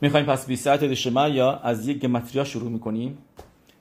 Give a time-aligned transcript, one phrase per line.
[0.00, 3.18] می‌خوایم پس 20 شما یا از یک گمتریا شروع می‌کنیم؟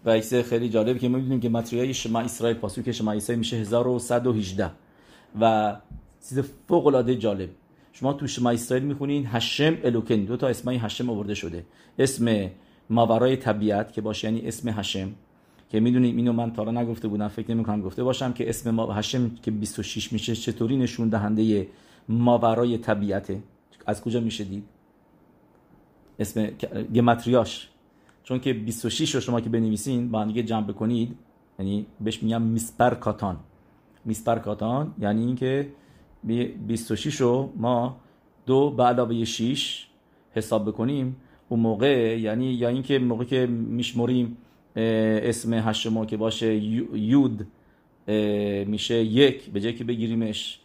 [0.05, 4.71] و ایسه خیلی جالب که ما می‌دونیم گمتریای شما اسرائیل پاسوک شما اسرائیل میشه 1118
[5.41, 5.75] و
[6.29, 7.49] چیز فوق العاده جالب.
[7.93, 11.65] شما تو شما اسرائیل می‌خونین هشم الوکن دو تا اسمای هشم آورده شده.
[11.99, 12.51] اسم
[12.89, 15.11] ماورای طبیعت که باشه یعنی اسم هشم.
[15.69, 18.93] که می‌دونیم اینو من تا نگفته بودم فکر نمی کنم گفته باشم که اسم ما
[18.93, 21.67] هشم که 26 میشه چطوری نشون دهنده
[22.09, 23.43] ماورای طبیعته؟
[23.85, 24.74] از کجا میشه دید؟
[26.19, 26.45] اسم
[26.95, 27.69] گمتریاش
[28.23, 31.15] چون که 26 رو شما که بنویسین با هم دیگه جمع بکنید
[31.59, 33.37] یعنی بهش میگم میسپر کاتان.
[34.05, 35.67] میسپر کاتان یعنی اینکه
[36.23, 37.97] 26 رو ما
[38.45, 39.87] دو به علاوه 6
[40.31, 41.15] حساب بکنیم.
[41.49, 44.37] اون موقع یعنی یا اینکه موقع که میشمریم
[44.75, 46.55] اسم هشتمو که باشه
[46.93, 47.47] یود
[48.67, 49.49] میشه یک.
[49.49, 50.59] به جایی که بگیریمش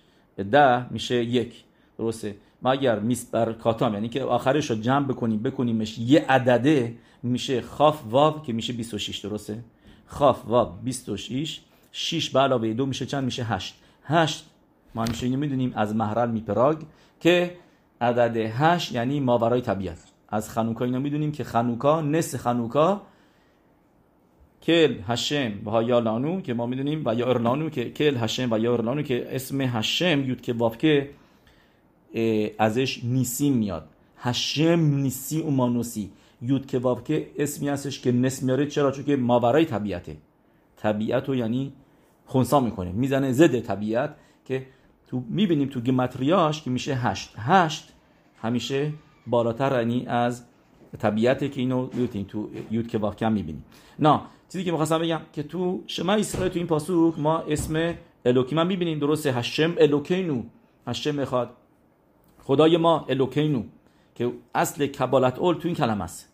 [0.51, 1.64] ده میشه یک.
[1.98, 2.37] درسته.
[2.62, 8.02] ما اگر میسپر کاتام یعنی که آخرش رو جمع بکنیم بکنیمش یه عدده میشه خاف
[8.10, 9.64] واو که میشه 26 درسته؟
[10.06, 11.61] خاف واو 26
[11.92, 14.47] 6 به علاوه دو میشه چند؟ میشه 8 8
[14.94, 16.78] ما همیشه اینو می‌دونیم از محرل میپراگ
[17.20, 17.56] که
[18.00, 19.98] عدد 8 یعنی ماورای طبیعت.
[20.28, 23.02] از خنوکا اینو می‌دونیم که خنوکا نصف خنوکا
[24.62, 28.58] کل هشم و یا لانو که ما می‌دونیم و یا ارلانو که کل هشم و
[28.58, 31.11] یا ارلانو که اسم هشم یود که واف که
[32.58, 33.89] ازش نیسی میاد.
[34.16, 36.11] هشم نیسی اومانوسی.
[36.42, 38.67] یود که واف که اسمی هستش که نس میاره.
[38.67, 40.17] چرا؟ چون که ماورای طبیعته.
[40.77, 41.72] طبیعت رو یعنی
[42.27, 42.92] خونسا می‌کنه.
[42.92, 44.67] می‌زنه زده طبیعت که
[45.06, 47.34] تو می‌بینیم تو گمتریاش که میشه هشت.
[47.36, 47.92] هشت
[48.36, 48.92] همیشه
[49.27, 50.45] بالاتر یعنی از
[50.98, 51.89] طبیعته که اینو
[52.28, 53.64] تو יוד קה ואו קה می‌بینیم.
[53.98, 54.20] نه
[54.52, 58.98] چیزی که می‌خواستم بگم که تو שמע ישראל تو این פסוק ما اسم אלוקינו می‌بینیم.
[58.98, 60.42] درسته؟ השם אלוקינו.
[60.86, 61.50] השם می‌خواد
[62.51, 63.62] خدای ما אלוקינו
[64.15, 66.29] که اصل קבלת עול تو این کلمه است.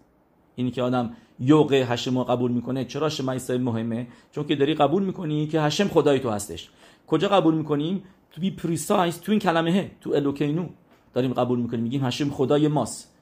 [0.54, 5.02] اینی که آدم یوغ השם رو قبول می‌کنه چرا שמע مهمه؟ چون که داری قبول
[5.02, 6.70] می‌کنی که השם خدای تو هستش.
[7.06, 10.66] کجا قبول می‌کنیم؟ تو be precise تو این کلمه تو אלוקינו
[11.14, 11.82] داریم قبول می‌کنیم.
[11.82, 13.12] میگیم هشم خدای ماست.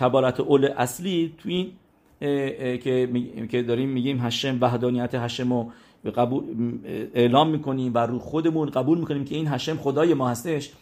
[0.00, 1.72] کبالت اول اصلی تو این
[2.78, 3.08] که
[3.50, 5.72] که داریم میگیم هشم وحدانیت هشم رو
[6.16, 6.44] قبول
[7.14, 10.72] اعلام می‌کنیم و رو خودمون قبول می‌کنیم که این هشم خدای ما هستش.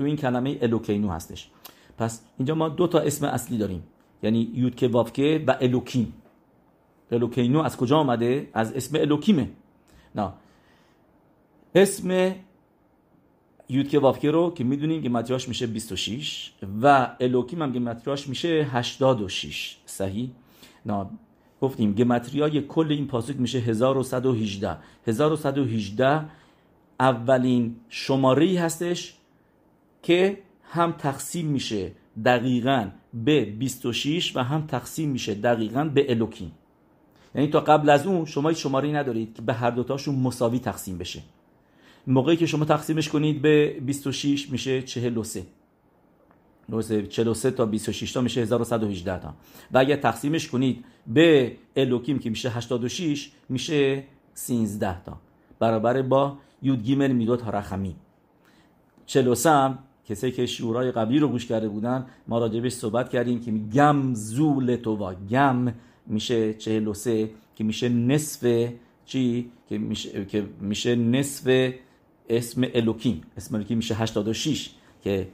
[0.00, 1.50] تو این کلمه الوکینو هستش.
[1.98, 3.82] پس اینجا ما دو تا اسم اصلی داریم.
[4.22, 6.12] یعنی یودکه وافکه و الوکیم.
[7.12, 9.50] الوکینو از کجا آمده؟ از اسم الوکیمه.
[10.14, 10.32] نه
[11.74, 12.34] اسم
[13.68, 18.48] یودکه وافکه رو که می‌دونیم که متریاش میشه 26 و الوکیم هم که متریاش میشه
[18.48, 20.30] 86 صحیح؟
[20.86, 21.06] نه
[21.60, 26.24] گفتیم گمتریای کل این پاسوک میشه 1118 1118
[27.00, 29.19] اولین شماره هستش
[30.02, 31.92] که هم تقسیم میشه
[32.24, 36.50] دقیقا به 26 و هم تقسیم میشه دقیقا به الوکین.
[37.34, 41.22] یعنی تا قبل از اون شما شماره ندارید که به هر دوتاشون مساوی تقسیم بشه.
[42.06, 45.46] موقعی که شما تقسیمش کنید به 26 میشه 43
[47.08, 49.34] 43 تا 26 تا میشه 1118 تا.
[49.72, 55.18] و اگر تقسیمش کنید به الوکیم که میشه 86 میشه 13 تا.
[55.58, 57.96] برابر با یود میدوت رخمی
[59.06, 59.78] 43 هم
[60.10, 64.76] کسی که شورای قبلی رو گوش کرده بودن ما راجبش صحبت کردیم که گم زول
[64.76, 65.74] تووا گم
[66.06, 68.68] میشه 43 که میشه نصف
[69.04, 71.72] چی؟ که میشه که میشه نصف
[72.28, 73.22] اسم אלוקים.
[73.36, 74.70] اسم אלוקים میشه 86
[75.02, 75.28] که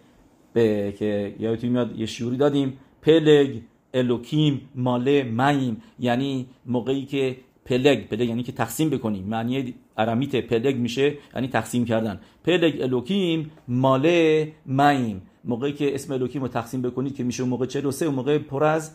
[0.52, 3.60] به که یادتون میاد یه שיעור ی دادیم פלג
[3.94, 5.82] אלוקים מלא מים.
[5.98, 9.24] یعنی موقعی که פלג פלג یعنی که تقسیم بکنیم.
[9.24, 12.20] معنی ארמית פלג میشه یعنی تقسیم کردن.
[12.44, 18.06] פלג אלוקים מלא מים موقعی که اسم אלוקים رو تقسیم بکنید که میشه موقع 43
[18.06, 18.90] اون موقع پر از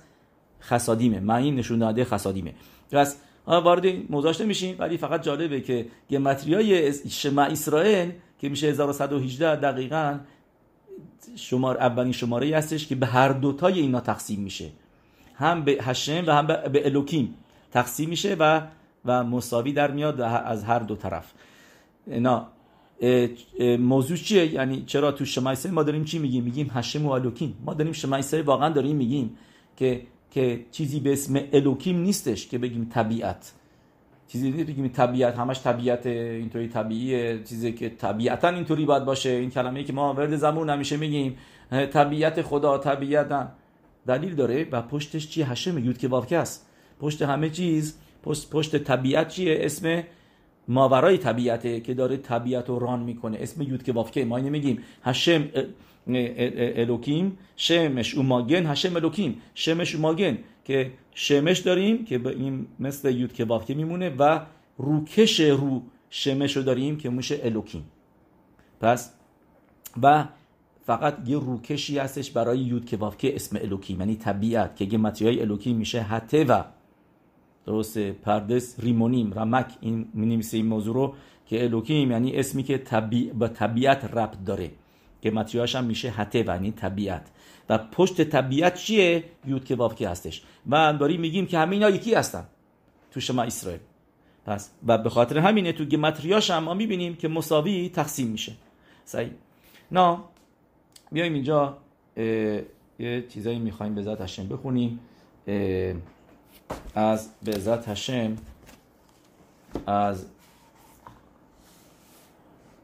[0.62, 2.54] خسادیمه میم نشون داده خسادیمه
[2.92, 3.18] پس
[3.48, 10.20] وارد موضوعش نمیشیم ولی فقط جالبه که گمتریای شما اسرائیل که میشه 1118 دقیقا
[11.36, 14.70] شمار اولین شماره هستش که به هر دوتای اینا تقسیم میشه.
[15.36, 17.34] هم به هشم و هم به الوکیم
[17.72, 18.62] تقسیم میشه و
[19.06, 21.34] و مساوی در میاد از هر دو طرف.
[22.08, 22.48] اینا
[23.80, 27.58] موضوع چیه؟ یعنی چرا تو شمایسه ما داریم چی میگیم؟ میگیم هشم و الوکیم.
[27.66, 29.38] ما داریم شمایسه واقعا داریم میگیم
[29.76, 30.02] که
[30.32, 33.52] که چیزی به اسم الوکیم نیستش که بگیم طبیعت.
[34.28, 35.40] چیزی بگیم طبیعت.
[35.40, 37.44] همش طبیعت اینطوری طبیعیه.
[37.44, 39.30] چیزی که طبیعتا اینطوری باید باشه.
[39.30, 41.38] این کلمه که ما ورد زمون همیشه میگیم.
[41.72, 43.48] طبیعت خدا طبیعت
[44.08, 46.70] دلیل داره و پشتش چیه هشم یود که است
[47.00, 50.04] پشت همه چیز پشت, پشت طبیعت چیه؟ اسم
[50.68, 53.38] ماورای طبیعته که داره طبیعت رو ران می‌کنه.
[53.42, 55.48] اسم یود که وافکه ما نمیگیم هشم
[56.08, 63.16] الوکیم شمش و ماگن هشم الوکیم شمش و ماگن که شمش داریم که این مثل
[63.16, 64.40] یود که وافکه میمونه و
[64.78, 67.84] روکش رو شمش رو داریم که میشه الوکیم.
[68.82, 69.14] پس
[70.02, 70.26] و
[70.86, 74.00] فقط یه روکشی هستش برای یود که که اسم الوکیم.
[74.00, 76.64] یعنی طبیعت که یه های الوکیم میشه حته و
[77.66, 81.16] درسته پردس ریمونیم رمک این مینیمیسه این موضوع رو
[81.46, 84.72] که الوکیم یعنی اسمی که طبیع با طبیعت ربط داره
[85.22, 87.32] که متریاش هم میشه حته و یعنی طبیعت.
[87.70, 90.44] و پشت طبیعت چیه؟ یود که که هستش.
[90.70, 92.46] و داریم میگیم که همه اینا یکی هستن
[93.12, 93.80] تو شما اسرائیل.
[94.46, 98.54] پس و به خاطر همینه تو گمتریاش هم ما می‌بینیم که مساوی تقسیم میشه.
[99.06, 99.32] صحیح
[99.92, 100.18] نه
[101.12, 101.78] بیایم اینجا
[103.00, 105.00] یه چیزایی می‌خوایم به ذات بخونیم.
[106.96, 108.36] از به هشم
[109.88, 110.26] از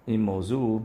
[0.06, 0.82] این موضوع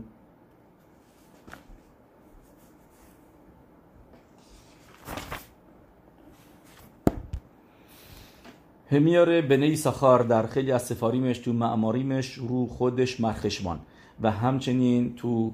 [8.91, 13.79] همیاره بنی سخار در خیلی از سفاریمش تو معماریمش رو خودش مرخشمان
[14.21, 15.51] و همچنین تو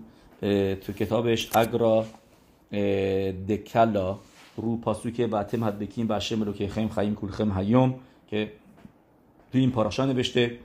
[0.81, 2.06] تو کتابش اگرا
[3.50, 4.19] دکلا
[4.62, 7.96] رو پاسوکه و تم حد بکیم و شم که خیم خیم کل خیم هیوم
[8.28, 8.52] که
[9.52, 10.60] تو این پاراشا نوشته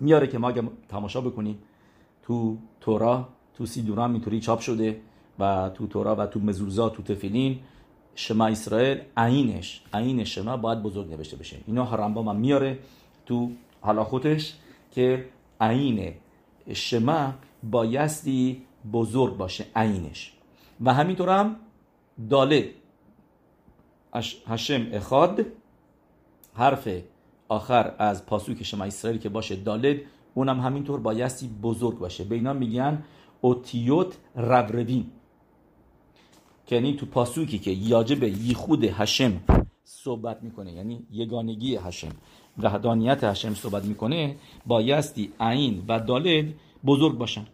[0.00, 1.58] میاره که ما اگه تماشا بکنیم
[2.22, 5.00] تو تورا تو سیدوران اینطوری چاپ شده
[5.38, 7.58] و تو تورا و تو مزوزا تو تفیلین
[8.14, 11.56] شما اسرائیل عینش عین شما باید بزرگ نوشته بشه.
[11.66, 12.78] اینا هرمبا میاره
[13.26, 13.50] تو
[13.82, 14.54] خودش
[14.90, 15.24] که
[15.60, 16.12] عین
[16.72, 18.62] شما بایستی
[18.92, 20.32] بزرگ باشه عینش.
[20.80, 21.56] و همینطور هم
[22.30, 22.70] داله.
[24.46, 25.46] هشم اخاد.
[26.54, 26.88] حرف
[27.48, 29.96] آخر از پاسوک شما اسرائیل که باشه دالد
[30.34, 32.24] اونم همینطور بایستی بزرگ باشه.
[32.24, 33.02] به اینا میگن
[33.40, 35.06] اوتیوت روروین
[36.66, 39.40] که یعنی تو پاسوکی که یاجب یخود هشم
[39.84, 42.12] صحبت می‌کنه یعنی یگانگی هشم
[42.58, 46.54] وحدانیت هشم صحبت می‌کنه بایستی عین و دالد
[46.86, 47.46] بزرگ باشن.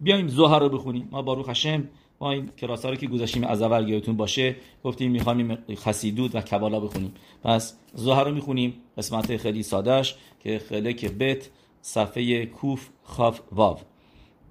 [0.00, 1.08] بیایم زهر رو بخونیم.
[1.10, 1.88] ما باروخ هشم
[2.20, 6.80] ما این کلاس رو که گذاشتیم از اول یادتون باشه گفتیم می‌خوایم خسیدود و کبالا
[6.80, 7.14] بخونیم.
[7.42, 11.50] پس زهر رو می‌خونیم قسمت خیلی سادهش که خیلی که بت
[11.82, 13.78] صفحه کوف خاف واو.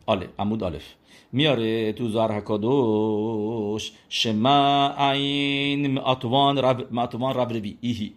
[0.06, 0.84] آله عمود آلف.
[1.32, 8.14] میاره تو زهر حکادوش شما عین معطوان رب معطوان رب ربی ایهی.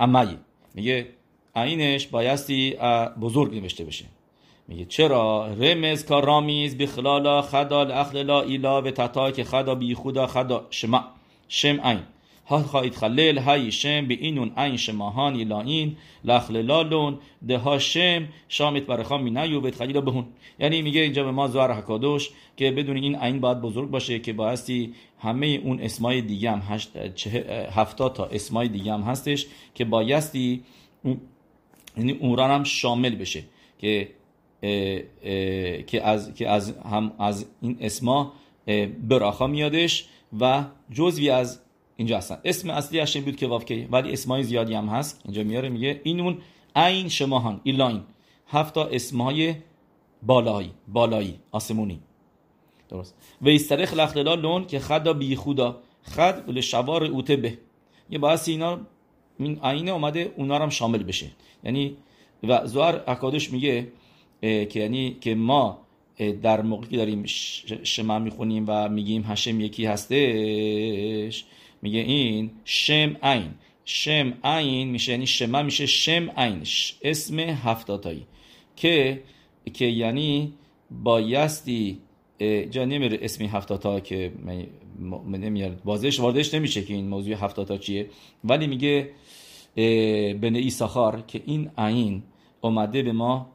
[0.00, 0.38] امایی
[0.74, 1.06] میگه
[1.56, 2.76] عینش بایستی
[3.20, 4.04] بزرگ نوشته بشه.
[4.68, 10.66] میگه چرا؟ رمز کارامیز بخلالا خدا اخللا ایلا و تتا که خدا بی خدا خدا
[10.70, 11.04] شما
[11.48, 12.00] شم عین.
[12.46, 17.18] ها خواهید خلیل؟ های شم به اینون عین شماهان ایلا این لخللالون
[17.48, 20.26] ده ها شم شامت برخام می نیو بیت خلیل بهون.
[20.58, 24.32] یعنی میگه اینجا به ما زوار حکادوش که بدون این عین باید بزرگ باشه که
[24.32, 26.62] بایستی همه اون اسمای دیگه هم
[27.70, 30.62] هفتاد تا اسمای دیگه هم هستش که بایستی
[31.96, 33.42] یعنی اون هم شامل بشه
[33.78, 34.08] که
[35.86, 38.32] که از که از هم از این اسما
[39.08, 40.08] براخا میادش
[40.40, 41.60] و جزوی از
[41.96, 42.38] اینجا هستن.
[42.44, 45.20] اسم اصلی هشم بود که وافکه ولی اسمای زیادی هم هست.
[45.24, 46.38] اینجا میاره میگه این اون
[46.76, 48.02] عین شماهان ایلاین
[48.48, 49.54] هفت اسمای
[50.22, 52.00] بالایی بالایی آسمونی.
[52.88, 53.14] درست.
[53.42, 57.58] و استرخ لخللا لون که خدا بی خدا خد ول شوار اوته به.
[58.10, 58.80] یه باعث اینا
[59.38, 61.26] این عینه اومده اونا هم شامل بشه.
[61.64, 61.96] یعنی
[62.42, 63.92] و زوار اکادش میگه
[64.44, 65.78] که یعنی که ما
[66.42, 67.24] در موقعی که داریم
[67.82, 71.44] شما می‌خونیم و میگیم هشم یکی هستش
[71.82, 73.50] میگه این شم عین.
[73.84, 76.62] شم عین میشه یعنی شما میشه شم عین
[77.02, 78.26] اسم هفتاتایی
[78.76, 79.22] که
[79.72, 80.52] که یعنی
[80.90, 81.98] بایستی
[82.70, 84.32] جا نمیره اسمی هفتاتا که
[85.26, 88.06] من نمیاد بازش واردش نمیشه که این موضوع هفتاتا چیه.
[88.44, 89.10] ولی میگه
[90.40, 92.22] بن ایساخار که این عین
[92.60, 93.53] اومده به ما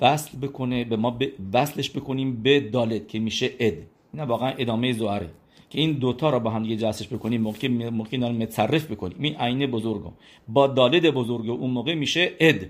[0.00, 1.18] وصل بکنه به ما
[1.52, 3.74] وصلش بکنیم به دالت که میشه اد.
[4.14, 5.30] این واقعا ادامه زواره
[5.70, 9.16] که این دوتا را با هم دیگه جسش بکنیم موقع موقع اینا متصرف بکنیم.
[9.20, 10.12] این عین بزرگو
[10.48, 12.66] با دالد بزرگ اون موقع میشه اد.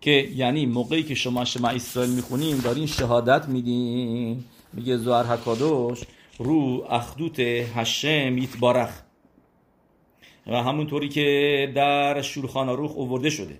[0.00, 4.44] که یعنی موقعی که شما شما اسرائیل می‌خونیم دارین شهادت میدین.
[4.72, 6.00] میگه زوار حکادوش
[6.38, 7.40] رو اخدوت
[7.74, 9.02] هشم یتبارخ.
[10.46, 13.58] و همونطوری که در شورخان روخ اوورده شده.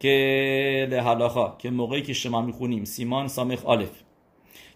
[0.00, 4.02] که لحلاخا که موقعی که شما می‌خونیم سیمان سامخ آلف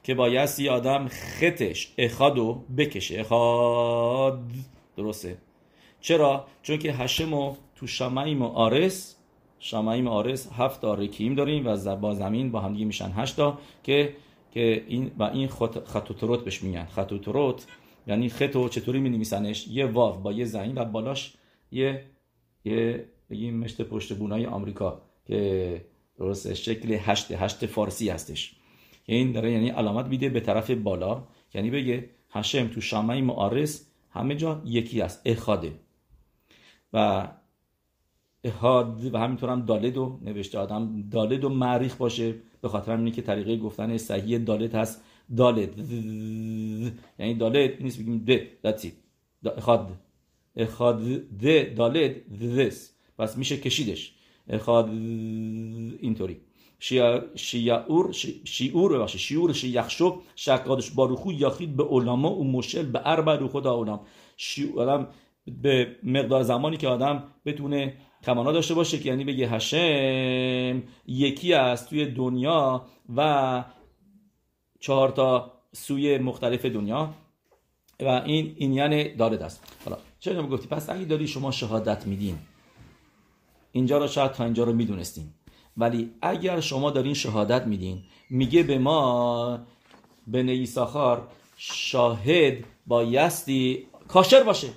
[0.03, 3.21] که بایستی آدم خطش اخادو بکشه.
[3.21, 4.41] اخاد.
[4.97, 5.39] درسته.
[6.01, 9.17] چرا؟ چون که هشم و تو شمعیم و آرس
[9.59, 14.17] شامعی آرس هفت رکیم داریم و با زمین با همدیگه میشن هشت تا که
[14.51, 16.85] که این و این خط خطوتروت بهش میگن.
[16.85, 17.67] خطوتروت
[18.07, 21.35] یعنی خطو چطوری می نویسنش یه واو با یه زمین و بالاش
[21.73, 22.05] یه
[22.65, 25.03] یه بگیم مشت پشت بونای آمریکا.
[25.27, 25.85] که
[26.19, 28.57] درست شکل هشت هشت فارسی هستش.
[29.07, 31.25] این داره یعنی علامت میده به طرف بالا.
[31.55, 35.73] یعنی بگه هشم تو شامعی معارس همه جا یکی است اخاده.
[36.93, 37.29] و
[38.45, 40.59] احاد و همینطور هم دالدو نوشته.
[40.59, 42.35] آدم دالد و معریخ باشه.
[42.61, 45.03] به خاطر همینه که طریقه گفتن صحیح دالد هست.
[45.37, 45.79] دالد.
[47.19, 48.63] یعنی دالد نیست بگیم د.
[48.63, 48.93] داتی
[49.57, 49.93] اخاد.
[50.57, 51.03] اخاد
[51.43, 51.75] د.
[51.75, 52.39] دالد.
[52.39, 54.14] دس پس میشه کشیدش.
[56.01, 56.41] اینطوری
[57.37, 58.13] شیعور
[58.45, 63.83] شیعور باشه شیعور شیخشو شکادش باروخو یاخید به علما و مشل به اربع رو خدا
[63.83, 64.01] علام
[64.77, 65.09] آدم
[65.63, 71.91] به مقدار زمانی که آدم بتونه تمانا داشته باشه که یعنی بگه هشم یکی است
[71.91, 72.87] توی دنیا
[73.17, 73.65] و
[74.81, 77.15] چهار تا سوی مختلف دنیا
[78.01, 82.39] و این این یعنی داره دست حالا چرا گفتی پس اگه داری شما شهادت میدین
[83.75, 85.35] اینجا رو شاید تا اینجا رو می‌دونستیم.
[85.77, 89.59] ولی اگر شما دارین شهادت میدین میگه به ما
[90.27, 94.69] به نیساخار شاهد بایستی کاشر باشه.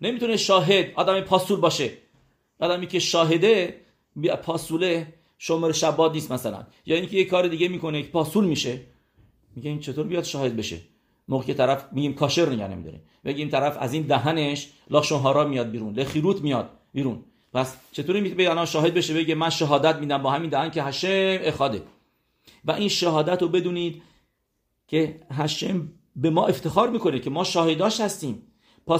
[0.00, 1.90] نمی‌تونه شاهد آدم پاسول باشه.
[2.60, 3.80] آدمی که شاهده
[4.42, 6.66] پاسوله شمر شباد نیست مثلا.
[6.86, 8.80] یا اینکه یه کار دیگه می‌کنه که پاسول میشه.
[9.56, 10.80] میگه این چطور بیاد شاهد بشه؟
[11.28, 15.70] موقع که طرف میگیم کاشر نگه نمیداره بگیم طرف از این دهنش لاشون هارا میاد
[15.70, 17.24] بیرون لخیروت میاد بیرون.
[17.56, 21.38] پس چطوری می‌تونه الان شاهد بشه؟ بگه من شهادت میدم با همین دهن که هشم
[21.40, 21.82] اخاده.
[22.64, 24.02] و این شهادت رو بدونید
[24.88, 28.42] که هشم به ما افتخار می‌کنه که ما شاهداش هستیم.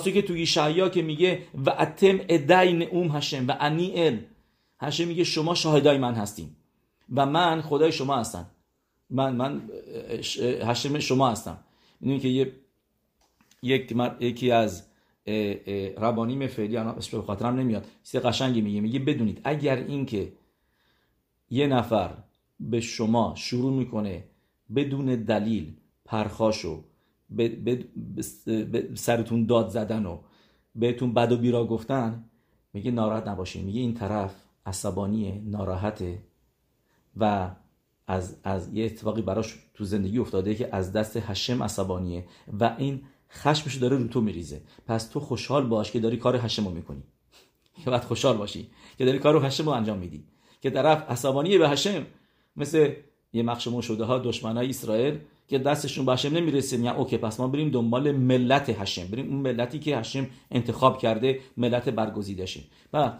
[0.04, 4.18] که توی شعیا که میگه و اتم ادین اوم هشم و انی ال
[4.80, 6.56] هشم میگه شما شاهدای من هستیم.
[7.14, 8.46] و من خدای شما هستم.
[9.10, 9.62] من من
[10.62, 11.58] هشم شما هستم.
[12.00, 12.52] می‌دونی که یه
[13.62, 14.82] یک یکی از
[15.98, 17.86] ربانیم فعلی اسم به خاطرم نمیاد.
[18.02, 18.80] سه قشنگی میگه.
[18.80, 20.32] میگه بدونید اگر اینکه
[21.50, 22.10] یه نفر
[22.60, 24.24] به شما شروع می‌کنه
[24.74, 26.84] بدون دلیل پرخاشو
[27.30, 27.84] به,
[28.94, 30.18] سرتون داد زدن و
[30.74, 32.24] بهتون بد و بیرا گفتن
[32.72, 33.64] میگه ناراحت نباشین.
[33.64, 34.34] میگه این طرف
[34.66, 36.22] عصبانیه ناراحته
[37.16, 37.50] و
[38.06, 42.24] از, از یه اتفاقی براش تو زندگی افتاده که از دست هشم عصبانیه
[42.60, 43.02] و این
[43.36, 44.60] خشمش داره رو تو میریزه.
[44.86, 47.02] پس تو خوشحال باش که داری کار هشم رو می‌کنی.
[47.84, 50.24] که باید خوشحال باشی که داری کار هشم رو انجام میدی.
[50.62, 52.06] که طرف عصبانیه به هشم
[52.56, 52.92] مثل
[53.32, 57.48] یه مخشمون شده ها دشمنای اسرائیل که دستشون به هشم نمی‌رسه میگن اوکی پس ما
[57.48, 62.60] بریم دنبال ملت هشم بریم اون ملتی که هشم انتخاب کرده ملت برگزیدشه.
[62.92, 63.12] و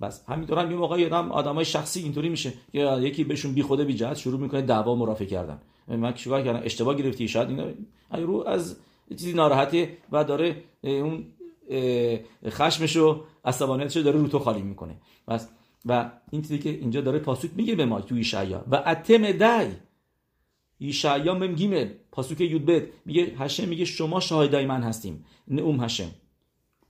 [0.00, 3.84] بس همینطور هم یه موقعی آدم آدمای شخصی اینطوری میشه که یکی بهشون بی خوده
[3.84, 5.58] بی جهت شروع می‌کنه دعوا مرافع کردن.
[5.88, 7.66] من چیکار کردم؟ اشتباه گرفتی؟ شاید اینا
[8.10, 8.76] رو از
[9.10, 11.26] چیزی ناراحته و داره اون
[12.46, 14.96] خشمشو عصبانیتشو داره رو تو خالی می‌کنه.
[15.28, 15.48] بس
[15.86, 19.68] و این چیزی که اینجا داره پاسوک میگه به ما توی ایشعیا و اتم دای
[20.78, 25.24] ایشعیا مم گیمل پاسوک یود میگه هشم میگه شما شاهدای من هستیم.
[25.48, 26.10] نعوم هشم.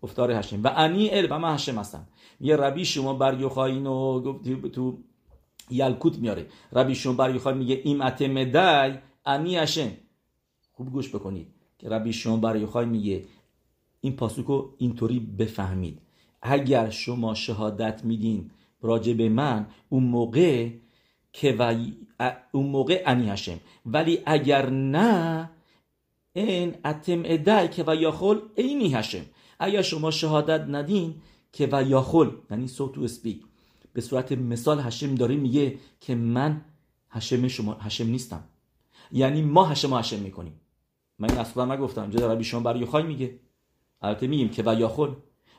[0.03, 0.63] افتار هشم.
[0.65, 2.09] و انی ال و من هشم هستم.
[2.41, 4.99] یه ربی شما بر یوخاینو گفتی تو
[5.71, 6.47] یلکوت میاره.
[6.73, 9.91] ربی شما بر یوخای میگه ایم اتم دای انی هشم.
[10.73, 11.56] خوب گوش بکنید.
[11.79, 13.25] که ربی شما بر یوخای میگه
[14.01, 15.99] این پاسوکو اینطوری بفهمید.
[16.43, 18.51] اگر شما شهادت میدین
[18.83, 20.71] راجع به من اون موقع
[21.33, 21.77] که و
[22.53, 25.51] اون موقع انی هشم ولی اگر نه
[26.33, 29.25] این اتم ادعی که و یاخل اینی هشم
[29.59, 31.15] اگر شما شهادت ندین
[31.53, 33.43] که و یاخل یعنی صوت و اسپیک
[33.93, 36.61] به صورت مثال هشم داره میگه که من
[37.11, 38.45] هشم شما هشم نیستم.
[39.13, 40.61] یعنی ما هشم و هشم می‌کنیم.
[41.19, 42.03] من این اصلا نگفتم.
[42.03, 43.39] اینجا ربی شما برای یخای میگه.
[44.03, 45.13] البته میگیم که و یاخل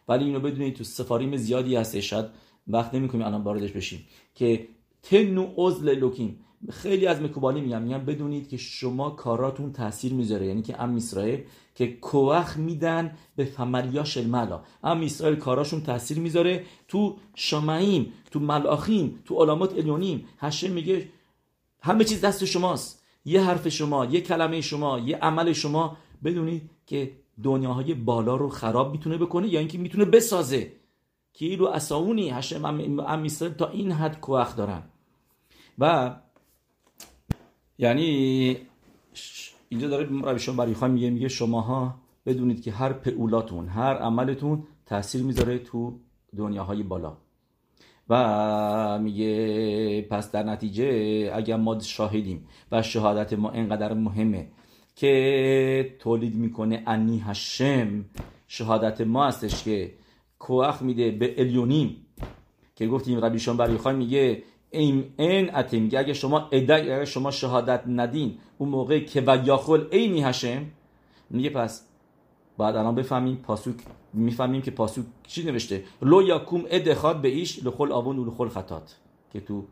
[0.07, 2.25] ولی اینو بدونید تو سفاریم زیادی هست شاید
[2.67, 4.05] وقت نمی‌کنیم الان واردش بشیم.
[4.35, 4.67] که
[5.03, 6.39] تنو عزل لوکیم.
[6.69, 10.45] خیلی از مکوبالی میگم میگم بدونید که شما کاراتون تاثیر می‌ذاره.
[10.45, 11.43] یعنی که ام اسرائیل
[11.75, 14.63] که کوخ میدن به فملیاش الملا.
[14.83, 16.65] ام اسرائیل کاراشون تاثیر می‌ذاره.
[16.87, 21.09] تو شمعیم تو ملاخیم تو علامات الیونیم هشم میگه
[21.81, 23.03] همه چیز دست شماست.
[23.25, 27.11] یه حرف شما یه کلمه شما یه عمل شما بدونید که
[27.43, 30.71] دنیاهای بالا رو خراب می‌تونه بکنه یا اینکه می‌تونه بسازه.
[31.33, 34.83] که رو اساونی هشم ام تا این حد کوخ دارن.
[35.79, 36.15] و
[37.77, 38.57] یعنی
[39.69, 41.95] اینجا داره روشان برای خواهی میگه میگه شماها
[42.25, 45.99] بدونید که هر پعولاتون هر عملتون تاثیر می‌ذاره تو
[46.37, 47.17] دنیاهای بالا.
[48.09, 50.85] و میگه پس در نتیجه
[51.35, 54.47] اگر ما شاهدیم و شهادت ما اینقدر مهمه
[54.95, 58.05] که تولید می‌کنه انی هشم
[58.47, 59.93] شهادت ما هستش که
[60.39, 62.07] کوخ میده به الیونیم.
[62.77, 68.37] که گفتیم ربی بر خان میگه این این اتیم اگه شما اگر شما شهادت ندین
[68.57, 70.65] اون موقع که و یاخل اینی هشم
[71.29, 71.87] میگه پس
[72.57, 73.75] بعد الان بفهمیم پاسوک
[74.17, 75.83] می‌فهمیم که پاسوک چی نوشته.
[76.01, 78.95] لو یاکوم اد به ایش لخل آون و لخل خطات.
[79.33, 79.63] که تو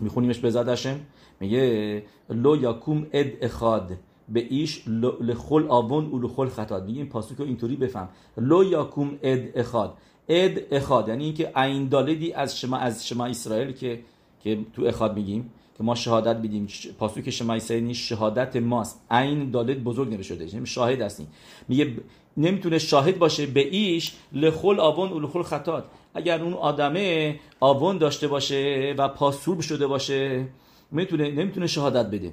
[0.00, 1.00] میخونیمش به زدشم
[1.40, 3.92] میگه لو یاکوم اد اخاد
[4.28, 4.88] به ایش
[5.20, 6.82] لخل آون و لخل خطات.
[6.82, 8.08] میگه این پاسوک رو اینطوری بفهم.
[8.36, 9.94] لو یاکوم اد اخاد
[10.28, 14.02] اد اخاد یعنی اینکه عین دالدی از شما از شما اسرائیل که
[14.40, 15.50] که تو اخاد میگیم.
[15.78, 16.68] که ما شهادت بدیم
[16.98, 19.00] پاسوک شما اسرائیل شهادت ماست.
[19.10, 20.54] عین دالد بزرگ نوشته شده.
[20.54, 21.26] یعنی شاهد هستیم
[21.68, 21.92] میگه
[22.36, 24.12] نمی‌تونه شاهد باشه به ایش.
[24.32, 25.84] لخل آون و لخل خطات.
[26.14, 30.48] اگر اون آدمه آون داشته باشه و پاسوب شده باشه
[30.90, 32.32] می‌تونه نمی‌تونه شهادت بده.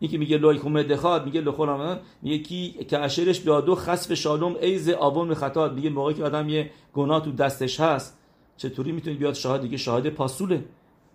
[0.00, 4.88] یکی میگه لای کومه دخاد میگه لخول میگه کی که اشرش بیادو خسف شالوم ایز
[4.88, 5.72] آون خطات.
[5.72, 8.18] میگه موقعی که آدم یه گناه تو دستش هست
[8.56, 10.64] چطوری می‌تونه بیاد شاهد؟ دیگه شاهد پاسوله.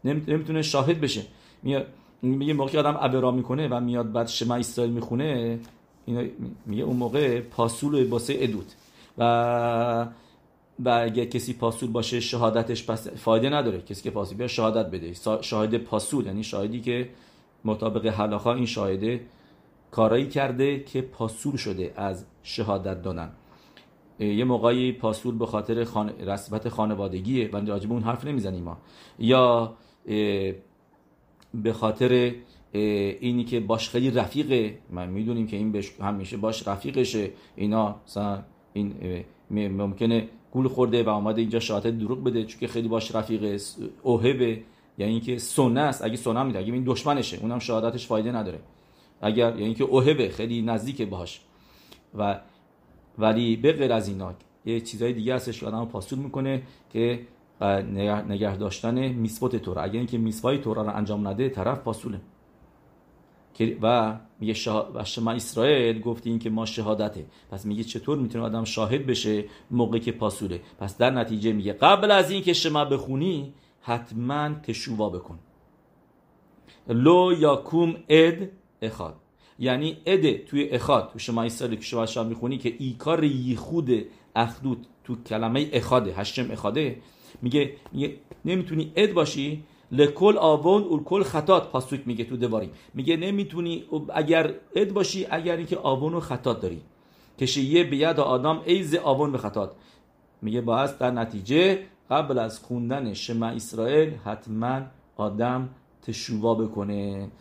[0.03, 1.21] نمی‌تونه شاهد بشه.
[2.21, 5.59] میگه موقعی که آدم ابرا می‌کنه و میاد بعد شما اسرائیل می‌خونه
[6.05, 6.23] اینا
[6.65, 8.71] میگه اون موقع پاسول باسه ادود
[9.17, 10.07] و
[10.79, 13.81] و اگه کسی پاسول باشه شهادتش پس فایده نداره.
[13.81, 15.13] کسی که پاسول بیا شهادت بده.
[15.41, 17.09] شاهد پاسول یعنی شاهدی که
[17.65, 19.21] مطابق حلاخا این شاهده
[19.91, 23.31] کارایی کرده که پاسول شده از شهادت دادن.
[24.19, 26.09] یه موقعی پاسول به خاطر خان...
[26.09, 27.49] رسمت خانوادگیه.
[27.53, 28.77] و راجب اون حرف نمی‌زنیم ما.
[29.19, 29.73] یا
[31.53, 32.33] به خاطر
[32.73, 34.79] اینی که باش خیلی رفیقه.
[34.89, 37.29] من می‌دونیم که این بش همیشه باش رفیقشه.
[37.55, 38.93] اینا مثلا این
[39.51, 43.61] ممکنه گول خورده و اومده اینجا شهادت دروغ بده چون که خیلی باش رفیق
[44.03, 44.61] اوهبه.
[44.97, 46.03] یعنی اینکه سنه است.
[46.03, 48.59] اگه سنه میده اگه این دشمنشه اونم شهادتش فایده نداره.
[49.21, 51.41] اگر یعنی اینکه اوهبه خیلی نزدیکه باهاش.
[52.17, 52.39] و
[53.17, 54.33] ولی به غیر از اینا
[54.65, 57.19] یه چیزای دیگه هستش که آدم پاسول می‌کنه که
[57.61, 59.81] نگه داشتن میسوت تورا.
[59.81, 62.21] اگر اینکه میسوای تورا رو انجام نده طرف پاسوله.
[63.81, 64.53] و میگه
[65.03, 67.25] شما اسرائیل گفتین که ما شهادته.
[67.51, 72.11] پس میگه چطور می‌تونه آدم شاهد بشه موقعی که پاسوله؟ پس در نتیجه میگه قبل
[72.11, 75.39] از اینکه شما بخونی حتما تشووا بکن.
[76.87, 78.49] לא יקום עד
[78.81, 79.15] אחד.
[79.59, 81.09] یعنی اد توی اخاد.
[81.13, 86.21] تو שמע ישראל که שמע שמע می‌خونی که עיקר ייחוד אחדות تو کلمه אחד ه
[86.21, 87.01] השם אחד ه
[87.41, 92.69] میگه, میگه نمی‌تونی עד باشی לכל עוון ולכל חטאת פסוק میگه تو דברים.
[92.93, 96.81] میگه نمی‌تونی اگر עד باشی اگر اینکه آون و خطات داری.
[97.39, 99.71] כשיש ביד אדם איזה עוון וחטאת
[100.41, 104.81] میگه باز در نتیجه قبل از خوندن شما اسرائیل حتما
[105.17, 105.69] آدم
[106.01, 107.31] تشووا بکنه.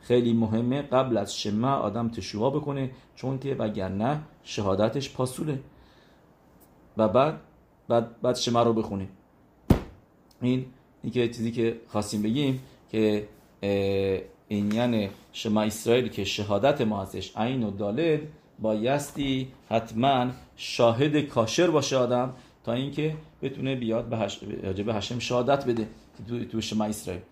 [0.00, 5.60] خیلی مهمه قبل از شما آدم تشووا بکنه چون که وگرنه شهادتش پاسوله.
[6.96, 7.40] و بعد
[7.88, 9.08] بعد بعد شما رو بخونه.
[10.42, 10.66] این
[11.12, 13.28] که چیزی که خواستیم بگیم که
[14.48, 18.20] این یعنی شما اسرائیل که شهادت ما هستش عین و دالد
[18.58, 20.26] بایستی حتما
[20.56, 24.38] شاهد کاشر باشه آدم تا اینکه بتونه بیاد به هش...
[24.86, 25.88] به هشم شهادت بده
[26.28, 27.22] تو, تو شما اسرائیل.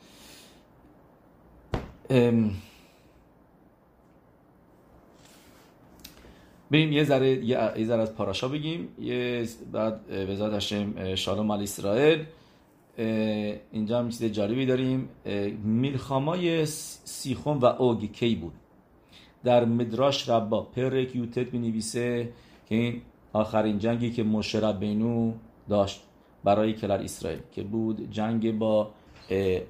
[6.70, 8.88] بریم یه ذره یه ذره از پاراشا بگیم.
[9.00, 12.24] یه بعد به هشم شالوم علی اسرائیل.
[12.98, 15.08] اینجا هم چیز جالبی داریم.
[15.64, 18.52] میلخامای سیخون و اوگ کی بود؟
[19.44, 22.32] در مدراش ربا پرک یوتت می نویسه
[22.68, 25.32] که این آخرین جنگی که مشه بینو
[25.68, 26.02] داشت
[26.44, 28.90] برای کلر اسرائیل که بود جنگ با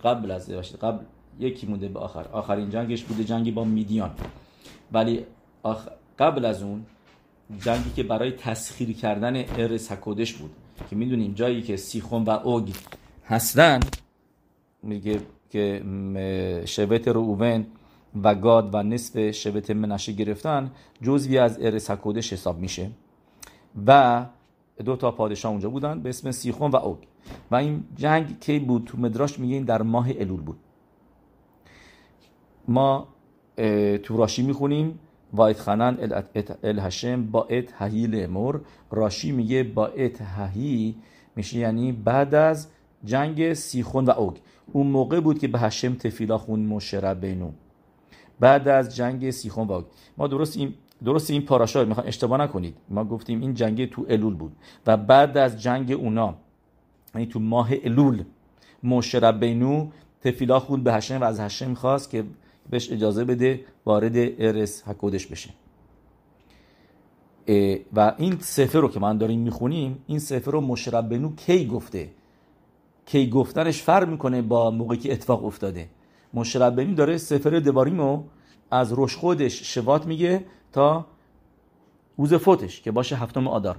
[0.05, 1.05] قبل از قبل
[1.41, 2.29] یکی مونده به آخر.
[2.29, 4.11] آخرین جنگش بوده جنگی با میدیان.
[4.93, 5.25] ولی
[6.19, 6.87] قبل از اون
[7.65, 10.51] جنگی که برای تسخیر کردن ارس هکودش بود
[10.91, 12.71] که می‌دونیم جایی که سیخون و اوگ
[13.29, 13.81] هستن.
[14.83, 15.83] میگه که
[16.67, 17.67] شبت روون
[18.23, 20.71] و گاد و نصف شبت منشه گرفتن
[21.03, 22.91] جزوی از ارس هکودش حساب میشه.
[23.87, 24.27] و
[24.85, 26.97] دو تا پادشاه اونجا بودن به اسم سیخون و اوگ.
[27.51, 30.59] و این جنگ کی بود تو مدراش میگه این در ماه الول بود.
[32.69, 33.09] ما
[34.03, 34.99] تو راشی می‌خونیم.
[35.33, 35.99] وایت خنن
[36.63, 38.61] الهشم با ات ههی مور
[38.91, 40.97] راشی میگه با ات ههی
[41.37, 42.69] میشه یعنی بعد از
[43.05, 44.37] جنگ سیخون و اوگ.
[44.73, 47.51] اون موقع بود که به هشم تفیلا خون مشرب بینو.
[48.41, 49.85] بعد از جنگ سیخون و اوگ.
[50.19, 52.75] ما درست این درست این پاراشا می‌خوام اشتباه نکنید.
[52.89, 54.53] ما گفتیم این جنگ تو الول بود.
[54.87, 56.35] و بعد از جنگ اونا
[57.15, 58.25] یعنی تو ماه الول
[58.83, 59.89] مشرب بینو
[60.21, 62.25] تفیلا خود به هشم و از هشم خواست که
[62.71, 65.51] بهش اجازه بده وارد ارس حکودش بشه.
[67.93, 72.09] و این سفر رو که من داریم می‌خونیم این سفر رو مشرب بنو کی گفته؟
[73.09, 75.89] کی گفتنش فرق می‌کنه با موقعی که اتفاق افتاده.
[76.35, 78.23] مشرب بنو داره سفر دواریمو
[78.71, 81.07] از روش خودش شوات میگه تا
[82.19, 83.77] روز فوتش که باشه هفتم آدار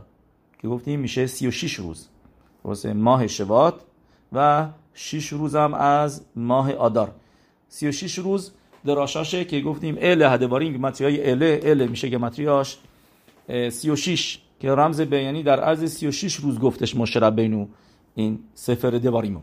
[0.62, 2.08] که گفتیم میشه 36 روز.
[2.64, 3.74] واسه ماه شوات
[4.34, 7.12] و 6 روز هم از ماه آدار
[7.68, 8.52] 36 روز
[8.86, 12.78] دراشاشه که گفتیم ال هدوارین گمتریای ال ال میشه گمتریاش
[13.48, 17.68] 36 که رمز بیانی در عرض 36 روز گفتش مشرب بینو.
[18.16, 19.40] این سفر دواریمو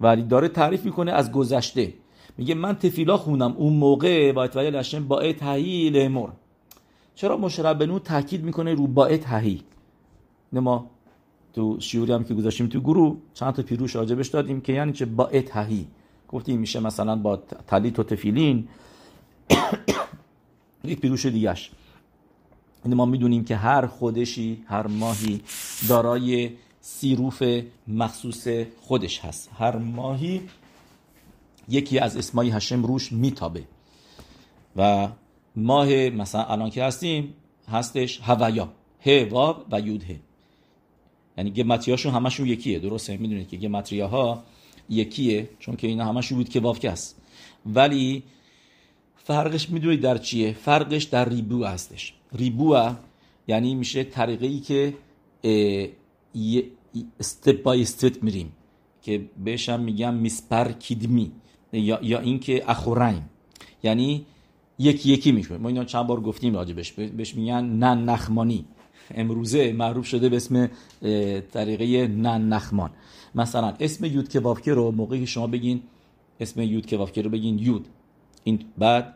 [0.00, 1.94] ولی داره تعریف می‌کنه از گذشته.
[2.38, 3.54] میگه من تفیلا خونم.
[3.56, 6.28] اون موقع با اتوایل لشم با تهی مر.
[7.14, 9.62] چرا مشرب بنو تاکید می‌کنه رو با تهی
[10.52, 10.90] ما
[11.52, 15.04] تو شیوری هم که گذاشتیم تو گروه چند تا پیروش راجبش دادیم که یعنی چه
[15.04, 15.86] با تهی
[16.28, 18.68] گفتیم میشه مثلا با تلیت و تفیلین
[20.84, 21.70] یک پیروش دیگهش.
[22.84, 25.40] یعنی ما می‌دونیم که هر خودشی هر ماهی
[25.88, 26.50] دارای
[26.86, 27.42] سیروف
[27.88, 28.48] مخصوص
[28.80, 29.50] خودش هست.
[29.58, 30.40] هر ماهی
[31.68, 33.64] یکی از اسمای هشم روش میتابه.
[34.76, 35.08] و
[35.56, 37.34] ماه مثلا الان که هستیم
[37.68, 38.68] هستش هویا.
[39.06, 40.16] ه واب و یود ه.
[41.38, 42.78] یعنی گمتریاشون همشون یکیه.
[42.78, 44.42] درسته؟ می‌دونید که گمتریاها
[44.88, 47.20] یکیه چون که اینا همشون بود که واف هست.
[47.66, 48.22] ولی
[49.16, 52.14] فرقش می‌دونید در چیه؟ فرقش در ریبو هستش.
[52.32, 52.90] ریبو
[53.48, 54.94] یعنی میشه طریقه ای که
[57.20, 58.52] استپ بای استپ میریم
[59.02, 61.32] که بهش هم میگم میسپر کیدمی
[61.72, 63.22] یا, یا اینکه اخورین
[63.82, 64.26] یعنی
[64.78, 66.92] یکی یکی میشه ما اینا چند بار گفتیم راجبش.
[66.92, 68.64] بهش میگن نن نخمانی.
[69.14, 70.70] امروزه معروف شده به اسم
[71.52, 72.90] طریقه نن نخمان.
[73.34, 75.82] مثلا اسم یود کبافکه رو موقعی که شما بگین
[76.40, 77.88] اسم یود کبافکه رو بگین یود.
[78.44, 79.14] این بعد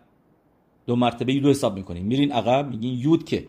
[0.87, 3.49] دو مرتبه یود حساب می‌کنین میرین عقب میگین یود که.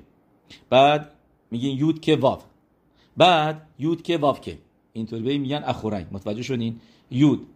[0.70, 1.12] بعد
[1.52, 2.44] میگین یود که واف
[3.20, 4.58] بعد یود که واف که.
[4.94, 6.80] اینطوری میگن اخورین متوجه شدین؟
[7.12, 7.48] یود.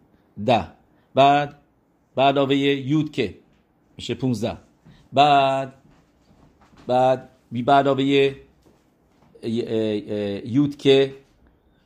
[0.46, 0.68] ده.
[1.16, 1.60] بعد
[2.16, 3.36] بعد آوه یود که.
[3.98, 4.58] میشه 15
[5.14, 5.74] بعد
[6.88, 8.04] بعد بی بعد آوه
[10.46, 11.14] یود که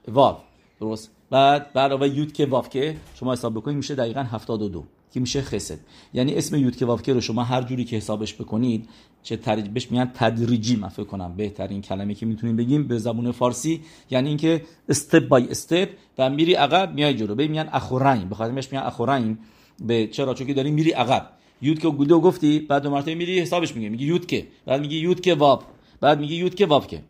[0.07, 0.37] واف.
[0.79, 2.95] درست؟ بعد بعد آوه یود که واف که.
[3.15, 5.79] شما حساب بکنید میشه دقیقا 72 که میشه خسد.
[6.13, 8.89] یعنی اسم یود که واف که رو شما هر جوری که حسابش بکنید
[9.27, 13.31] چه تدریج بهش میگن تدریجی من فکر کنم بهترین کلمه که می‌تونیم بگیم به زبون
[13.31, 17.35] فارسی یعنی اینکه استپ بای استپ و میری عقب میای جلو.
[17.35, 18.29] به میگن اخورین.
[18.29, 19.37] بخاطر بهش میگن اخورین.
[19.85, 21.29] به چرا؟ چون که داری میری عقب.
[21.61, 23.89] یود که گلدو گفتی بعد دو مرتبه میری حسابش میگه.
[23.89, 24.47] میگه یود که.
[24.65, 25.63] بعد میگه یود که واب.
[26.01, 27.01] بعد میگه یود که واب که.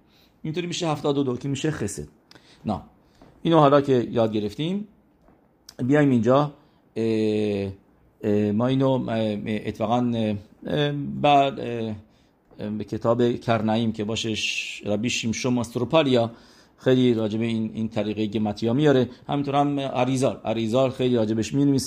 [0.43, 2.07] اینطوری میشه 72 که میشه خسد
[2.65, 2.81] نه
[3.41, 4.87] اینو حالا که یاد گرفتیم
[5.83, 6.53] بیایم اینجا.
[8.53, 9.09] ما اینو
[9.65, 10.13] اتفاقا
[11.21, 11.59] بعد
[12.77, 16.31] به کتاب کرنعیم که باشش ربی شمشم استروپالیا
[16.77, 19.09] خیلی راجب این این طریقه گمتیا میاره.
[19.27, 21.81] همینطور هم عریزال عریزال خیلی راجبش می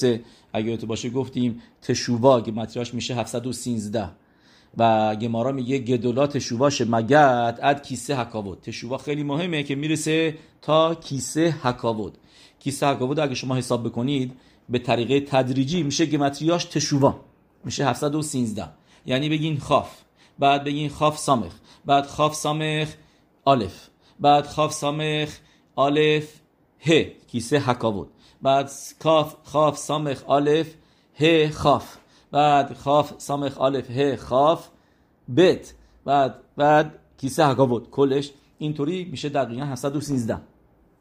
[0.52, 4.10] اگه تو باشه گفتیم تشووا گمتریاش میشه 713
[4.76, 10.94] و گمارا میگه گدولات تشوواش مگد اد کیسه حکاود تشووا خیلی مهمه که می‌رسه تا
[10.94, 12.18] کیسه حکاود
[12.58, 14.32] کیسه حکاود اگه شما حساب بکنید
[14.68, 17.20] به طریقه تدریجی میشه گمتریاش تشووا
[17.64, 18.64] میشه 713
[19.06, 20.09] یعنی بگین خاف.
[20.40, 21.52] بعد بگین خاف سامخ.
[21.84, 22.94] بعد خاف سامخ
[23.44, 23.88] آلف.
[24.20, 25.38] بعد خاف سامخ
[25.76, 26.40] آلف
[26.86, 26.90] ه.
[27.26, 28.08] کیسه حکاود
[28.42, 30.74] بعد کاف خاف سامخ آلف
[31.20, 31.96] ه خاف.
[32.30, 34.68] بعد خاف سامخ آلف ه خاف
[35.36, 35.74] بت.
[36.04, 40.38] بعد بعد کیسه حکاود کلش اینطوری میشه دقیقا 713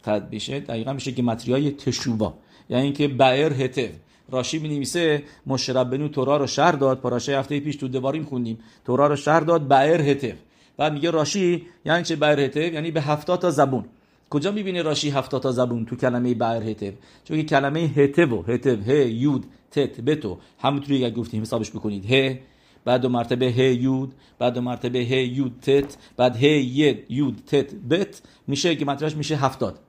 [0.03, 2.33] تد بشه دقیقا میشه که متریای تشوبا.
[2.69, 3.91] یعنی اینکه بعر هتف.
[4.31, 6.99] راشی می نویسه مشرب بنو تورا رو شهر داد.
[6.99, 8.59] پاراشه هفته پیش تو دواریم خوندیم.
[8.85, 10.35] تورا رو شهر داد بعر هتف.
[10.77, 13.85] بعد میگه راشی یعنی چه بعر هتف؟ یعنی به 70 تا زبون.
[14.29, 16.93] کجا می‌بینی راشی 70 تا زبون؟ تو کلمه بعر هتف.
[17.23, 22.05] چون کلمه هتف و هتف ه یود تت بتو همونطوری که گفتیم حسابش بکنید.
[22.11, 22.39] ه
[22.85, 27.41] بعد دو مرتبه ه یود بعد دو مرتبه ه یود تت بعد ه ید یود
[27.47, 28.21] تت بت.
[28.47, 29.79] میشه که مطرحش میشه 70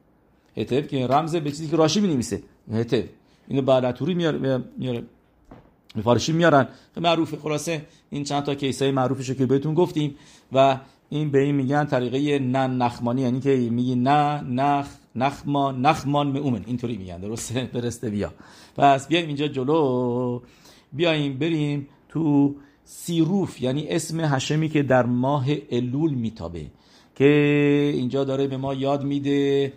[0.57, 2.42] هتف که رمز به چیزی که راشی می‌نویسه.
[2.72, 3.05] هتف.
[3.50, 5.02] اینو بعدتوری میاره میاره
[6.04, 6.68] فارشی میارن.
[6.96, 10.14] معروفه خلاصه این چند تا کیسه معروفش که بهتون گفتیم
[10.52, 14.86] و این به این میگن طریقه نه نخمانی یعنی که میگی نه نخ
[15.16, 17.18] نخمان نخمان مؤمن اینطوری میگن.
[17.18, 18.32] درسته؟ برسته بیا.
[18.76, 20.40] پس بیایم اینجا جلو.
[20.92, 26.66] بیایم بریم تو سیروف یعنی اسم هشمی که در ماه الول میتابه
[27.14, 27.24] که
[27.94, 29.72] اینجا داره به ما یاد میده.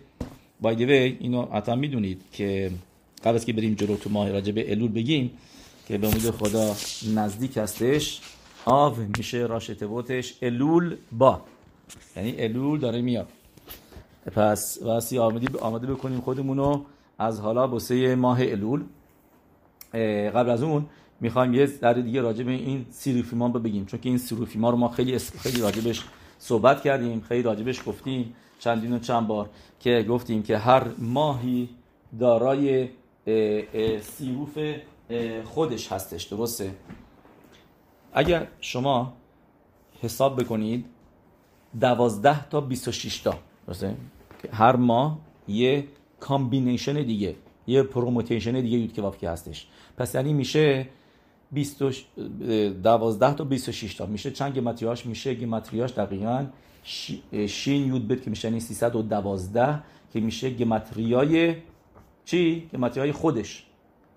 [0.60, 2.70] بای اینو حتما می‌دونید که
[3.24, 5.30] قبل از که بریم جلو تو ماه راجع به الول بگیم
[5.88, 6.74] که به امید خدا
[7.14, 8.20] نزدیک هستش
[8.64, 11.40] آو میشه راش تبوتش الول با.
[12.16, 13.28] یعنی الول داره میاد.
[14.26, 16.84] پس واسی آمده آماده بکنیم خودمونو
[17.18, 18.82] از حالا بسه ماه الول.
[20.34, 20.86] قبل از اون
[21.20, 24.88] می‌خوایم یه در دیگه راجع به این سیروفیمان بگیم چون که این سیروفیما رو ما
[24.88, 26.04] خیلی خیلی راجبش
[26.38, 31.68] صحبت کردیم خیلی راجبش گفتیم چندین و چند بار که گفتیم که هر ماهی
[32.18, 32.88] دارای
[34.00, 34.58] צירוף
[35.44, 36.74] خودش هستش درسته؟
[38.12, 39.12] اگر شما
[40.02, 40.84] حساب بکنید
[41.80, 43.96] دوازده تا 26 تا درسته؟
[44.52, 45.84] هر ماه یه
[46.20, 49.66] combination دیگه یه پروموتیشن دیگه یود که هستش.
[49.96, 50.88] پس یعنی میشه
[52.82, 54.06] 12 تا 26 تا.
[54.06, 56.46] میشه چند גימטריא ش میشه גימטריא ش دقیقا
[57.48, 59.82] شین یود بد که میشه یعنی 312
[60.12, 61.54] که میشه گمتریای
[62.24, 63.66] چی؟ گمتریای خودش.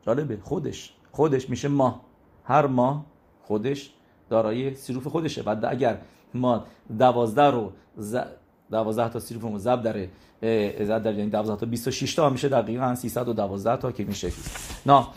[0.05, 0.93] جالبه خودش.
[1.11, 2.01] خودش میشه ما.
[2.43, 3.05] هر ماه
[3.43, 3.91] خودش
[4.29, 5.43] دارای سیروف خودشه.
[5.43, 6.01] بعد اگر
[6.33, 6.65] ما
[6.97, 8.17] 12 رو ز...
[8.71, 10.09] 12 تا سیروف رو زب داره
[10.85, 14.31] زب در یعنی 12 تا 26 تا میشه دقیقا 312 تا که میشه.
[14.85, 15.07] نه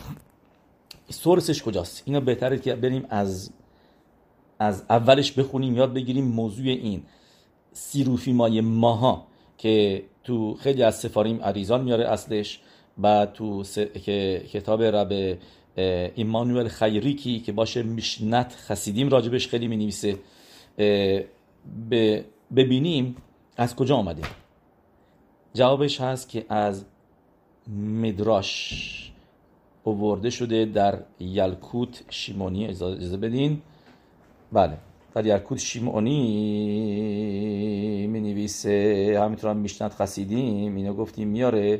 [1.09, 3.51] سورسش کجاست؟ اینا بهتره که بریم از
[4.59, 7.03] از اولش بخونیم یاد بگیریم موضوع این
[7.73, 9.27] سیروفی مای ماها
[9.57, 12.61] که تو خیلی از سفاریم عریزان میاره اصلش.
[13.01, 13.79] بعد تو س...
[13.79, 15.37] که کتاب رب
[16.15, 20.17] ایمانوئل خیریکی که باشه میشنت خسیدیم راجبش خیلی می نویسه
[22.55, 23.15] ببینیم
[23.57, 24.21] از کجا آمده.
[25.53, 26.85] جوابش هست که از
[27.77, 29.11] مدراش
[29.83, 32.67] اوورده شده در یلکوت شیمونی.
[32.67, 33.61] اجازه بدین.
[34.51, 34.77] بله.
[35.13, 36.17] در یلکوت شیمونی
[38.07, 41.79] می نویسه همینطور هم میشنت خسیدیم اینو گفتیم میاره.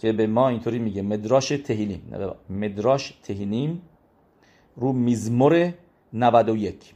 [0.00, 2.12] که به ما اینطوری میگه مدراش تهیلیم.
[2.50, 3.82] مدراش تهیلیم
[4.76, 5.72] رو میزمور
[6.12, 6.94] 91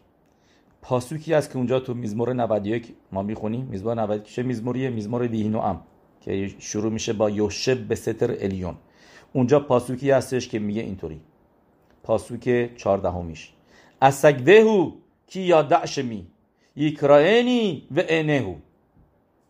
[0.83, 3.64] پاسوکی است که اونجا تو میزمور 91 ما می‌خونیم.
[3.64, 5.81] میزمور 91 چه میزموریه؟ میزمور ویهینو ام
[6.21, 8.75] که شروع میشه با یوشب به ستر الیون.
[9.33, 11.21] اونجا پاسوکی هستش که میگه اینطوری.
[12.03, 13.53] پاسوک چهاردهمیش.
[14.03, 14.93] اسگدهو
[15.27, 16.27] کی یادعش می
[16.77, 18.55] یکرائنی و انهو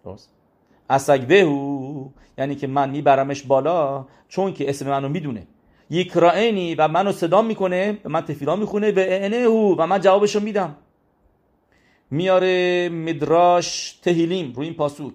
[0.05, 0.31] درست؟
[0.91, 5.47] اسگدهو یعنی که من میبرمش بالا چون که اسم منو می‌دونه.
[5.91, 10.77] یکرائنی و منو صدا می‌کنه و من تفیلا می‌خونه و انهو و من جوابشو میدم.
[12.11, 15.15] میاره מדרש תהילים روی این פסוק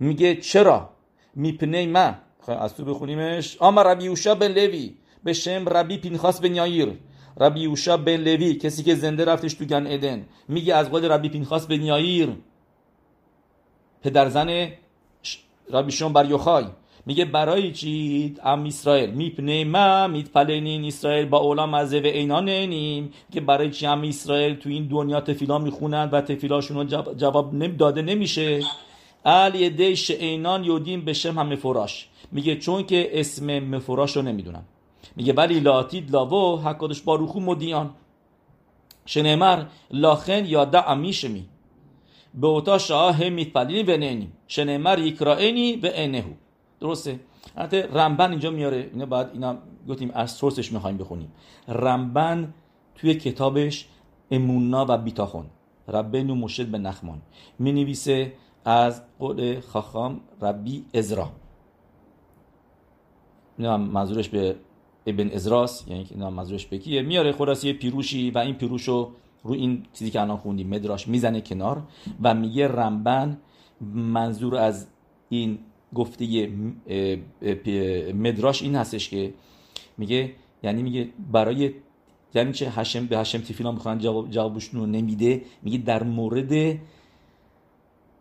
[0.00, 0.90] میگه چرا؟
[1.34, 2.14] מפני מה.
[2.48, 3.56] از تو بخونیمش.
[3.60, 4.94] אמר רבי یوشا بن لوی.
[5.24, 6.92] בשם רבי پینخاس بن یایر.
[7.40, 11.28] רבי یوشا بن لوی کسی که زنده رفتش تو גן עדן میگه از قول רבי
[11.28, 12.28] پینخاس بن یایر.
[14.04, 14.68] پدرزن
[15.72, 16.64] רבי شیمعون بر یوخای
[17.06, 23.12] میگه برای چی עם ישראל؟ מפני מה מתפללין ישראל בעולם הזה ואינן נענין.
[23.32, 26.86] که برای چی עם ישראל تو این دنیا תפילה می‌خونند و תפילה شون
[27.16, 28.60] جواب داده نمیشه؟
[29.24, 34.64] ال یده اینان یودیم به شم هم مفراش میگه چون که اسم مفراش رو نمی‌دونم.
[35.16, 37.90] میگه ولی لاتید لاو حکادش باروخو مدیان.
[39.06, 41.44] شنمر لاخن یا دع میشمی
[42.34, 46.32] به اوتا شاه میتپلینی و نینیم شنمر یکرائنی و انهو
[46.80, 47.20] درسته؟
[47.56, 48.90] حتی رمبن اینجا میاره.
[48.92, 49.56] اینا بعد اینا
[49.88, 51.32] گفتیم از سورسش می‌خوایم بخونیم.
[51.68, 52.54] رمبن
[52.94, 53.88] توی کتابش
[54.30, 55.46] امونا و بیتاخون.
[55.88, 57.22] ربنو مشد به نخمان.
[57.58, 57.96] می
[58.64, 61.30] از قول خاخام ربی ازرا.
[63.58, 64.56] نه منظورش به
[65.06, 69.12] ابن ازراس یعنی که منظورش به کیه؟ میاره خلاص پیروشی و این پیروشو
[69.44, 71.82] رو این چیزی که الان خوندیم مدراش می‌زنه کنار
[72.22, 73.38] و میگه رمبن
[73.94, 74.86] منظور از
[75.28, 75.58] این
[75.94, 76.50] گفته
[78.14, 79.34] مدراش این هستش که
[79.98, 81.74] میگه یعنی میگه برای
[82.34, 86.78] یعنی چه هشم به هشم تیفینا می‌خوان جواب جوابشون رو نمیده میگه در مورد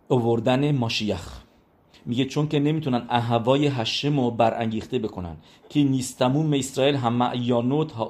[0.07, 1.42] اووردن ماشیخ.
[2.05, 5.37] میگه چون که نمی‌تونن اهوای هشم رو برانگیخته بکنن
[5.69, 8.03] که نیستمون اسرائیل هم معیانوت ها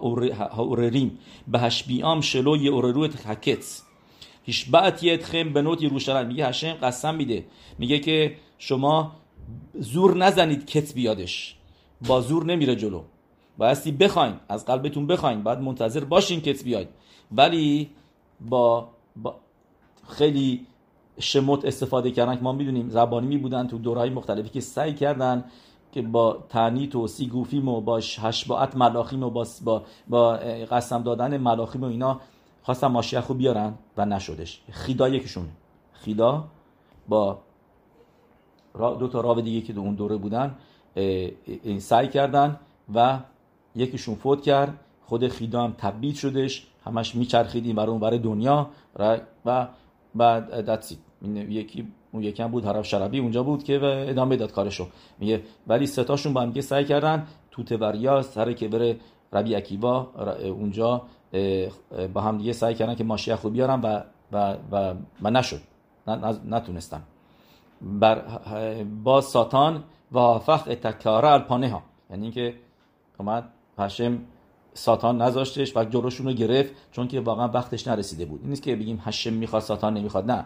[0.58, 1.20] اورریم.
[1.48, 3.82] به هشبیام شلو یه اورروت حکت
[4.72, 7.46] بعد خیم به نوت یروشلم میگه هشم قسم میده.
[7.80, 9.12] میگه که شما
[9.74, 11.56] زور نزنید کت بیادش.
[12.08, 13.02] با زور نمیره جلو.
[13.58, 14.34] بایستی بخواین.
[14.50, 15.44] از قلبتون بخواین.
[15.44, 16.88] بعد منتظر باشین کت بیاید.
[17.32, 17.90] ولی
[18.42, 19.36] با, با
[20.08, 20.66] خیلی
[21.20, 25.44] شموت استفاده کردن که ما می‌دونیم زبانی می بودن تو دورهای مختلفی که سعی کردن
[25.92, 30.34] که با تنیت و سیگوفیم و با هشباعت ملاخیم و با, با, با
[30.72, 32.20] قسم دادن ملاخیم و اینا
[32.64, 34.62] خواستن ماشیخ رو بیارن و نشدش.
[34.72, 35.46] خیدا یکیشون.
[35.94, 36.44] خیدا
[37.08, 37.38] با
[38.80, 40.56] دو تا راو دیگه که دو اون دوره بودن
[41.64, 42.60] این سعی کردن
[42.96, 43.20] و
[43.76, 44.80] یکیشون فوت کرد.
[45.06, 46.68] خود خیدا هم تبدیل شدش.
[46.86, 48.70] همش میچرخیدیم برای اون برای دنیا.
[49.46, 49.68] و
[50.16, 50.98] بعد دتسی
[51.50, 54.88] یکی اون یکم بود حرف شربی اونجا بود که ادامه داد کارشو.
[55.20, 58.98] میگه ولی ستاشون با هم سعی کردن توت وریا سر که بره
[59.34, 60.08] ربی اکیبا
[60.44, 61.02] اونجا
[62.14, 65.62] با هم دیگه سعی کردن که ماشیخ رو بیارن و و و, و نشد.
[66.50, 67.02] نتونستن.
[67.82, 68.22] بر
[69.04, 71.84] با ساتان و فخ تکاره الپانه ها.
[72.10, 72.54] یعنی اینکه
[73.20, 74.20] اومد هشم
[74.74, 78.42] ساتان نذاشتش و جلوشون رو گرفت چون که واقعا وقتش نرسیده بود.
[78.42, 80.46] این نیست که بگیم هشم می‌خواد ساتان نمی‌خواد نه.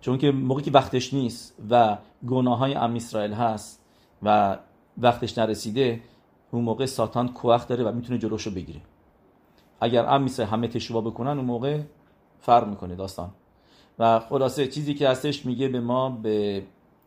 [0.00, 3.80] چون که موقعی که وقتش نیست و گناه های ام اسرائیل هست
[4.22, 4.58] و
[4.98, 6.00] وقتش نرسیده
[6.50, 8.80] اون موقع ساتان کوخ داره و می‌تونه جلوشو بگیره.
[9.80, 11.80] اگر ام اسرائیل همه تشوا بکنن اون موقع
[12.40, 13.30] فرق می‌کنه داستان.
[13.98, 16.62] و خلاصه چیزی که هستش میگه به ما به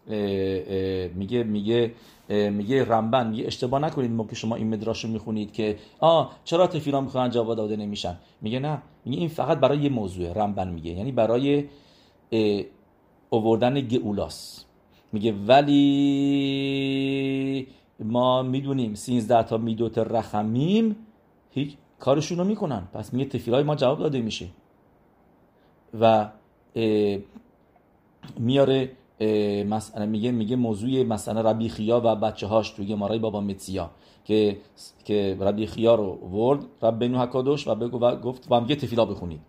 [0.08, 1.92] میگه میگه
[2.30, 7.02] میگه رمبن میگه اشتباه نکنید موقع شما این مدراش رو می‌خونید که آ چرا تفیلا
[7.02, 11.12] می‌خوان جواب داده نمیشن؟ میگه نه میگه این فقط برای یه موضوع رمبن میگه یعنی
[11.12, 11.64] برای
[13.30, 14.64] اووردن گئولاس.
[15.14, 15.78] میگه ولی
[18.00, 20.96] ما می‌دونیم 13 تا میدوت رخمیم
[21.52, 22.88] هیچ کارشون رو می‌کنن.
[22.94, 24.48] پس میگه تفیلای ما جواب داده میشه.
[26.00, 26.30] و
[28.40, 28.92] میاره
[29.66, 33.92] مثلا میگه میگه موضوع مثلا ربی خیا و بچه هاش توی مارای بابا متسیا
[34.26, 34.58] که
[35.06, 39.40] که ربی خیا رو ورد رب بنو حکادوش و بگو گفت و میگه تفیلا بخونید.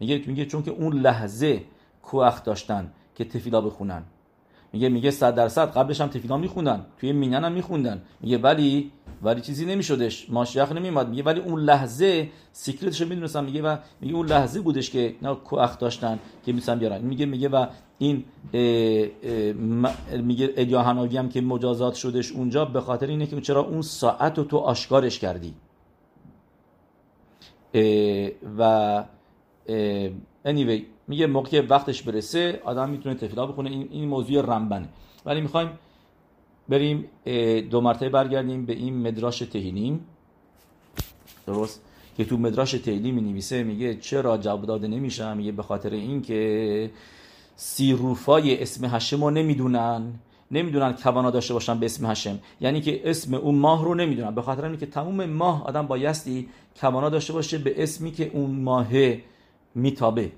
[0.00, 1.62] میگه میگه چون که اون لحظه
[2.02, 4.02] کوخ داشتن که تفیلا بخونن.
[4.72, 8.02] میگه میگه 100 درصد قبلش هم تفیلا میخوندن توی مینن هم میخوندن.
[8.20, 8.90] میگه ولی
[9.22, 13.44] ولی چیزی نمیشدش ماشیخ نمیومد میگه ولی اون لحظه سیکرتش می‌دونستم.
[13.44, 17.00] میگه و میگه اون لحظه بودش که اینا کوخ داشتن که میسن بیارن.
[17.00, 17.66] میگه میگه و
[17.98, 23.60] این اه اه میگه ادیاهناوی هم که مجازات شدش اونجا به خاطر اینه که چرا
[23.60, 25.54] اون ساعت رو تو آشکارش کردی.
[28.58, 29.04] و
[30.44, 34.88] anyway میگه موقع وقتش برسه آدم می‌تونه تفیلا بکنه این, این موضوع رمبنه
[35.24, 35.70] ولی می‌خوایم
[36.68, 37.04] بریم
[37.70, 40.06] دو مرتبه برگردیم به این مدراش تهینیم
[41.46, 41.82] درست؟
[42.16, 46.90] که تو مدراش تهینی می میگه چرا جواب داده نمیشه میگه به خاطر اینکه
[47.56, 50.12] سیروفای اسم هشم رو نمی‌دونن.
[50.50, 52.38] نمی‌دونن کوانا داشته باشن به اسم هشم.
[52.60, 54.34] یعنی که اسم اون ماه رو نمی‌دونن.
[54.34, 56.48] به خاطر اینکه تموم ماه آدم بایستی
[56.80, 58.88] کوانا داشته باشه به اسمی که اون ماه
[59.74, 60.32] میتابه.